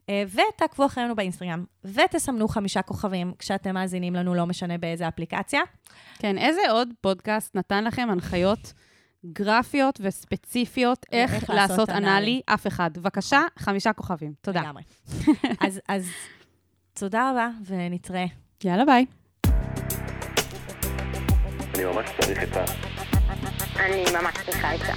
[0.09, 5.61] אה, ותעקבו אחרינו באינסטגרם, ותסמנו חמישה כוכבים כשאתם מאזינים לנו, לא משנה באיזה אפליקציה.
[6.19, 8.73] כן, איזה עוד פודקאסט נתן לכם הנחיות
[9.27, 12.41] גרפיות וספציפיות איך, איך לעשות לעשות אנאלי?
[12.47, 12.91] אף אחד.
[12.99, 14.33] בבקשה, חמישה כוכבים.
[14.41, 14.61] תודה.
[14.61, 14.83] לגמרי.
[15.61, 16.09] אז, אז
[16.95, 18.25] תודה רבה, ונתראה.
[18.65, 19.07] יאללה, ביי.
[21.75, 22.65] אני ממש צריך את ה...
[23.77, 24.93] אני ממש צריכה עצה.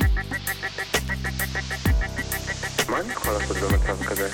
[2.90, 4.30] מה אני יכול לעשות במצב כזה?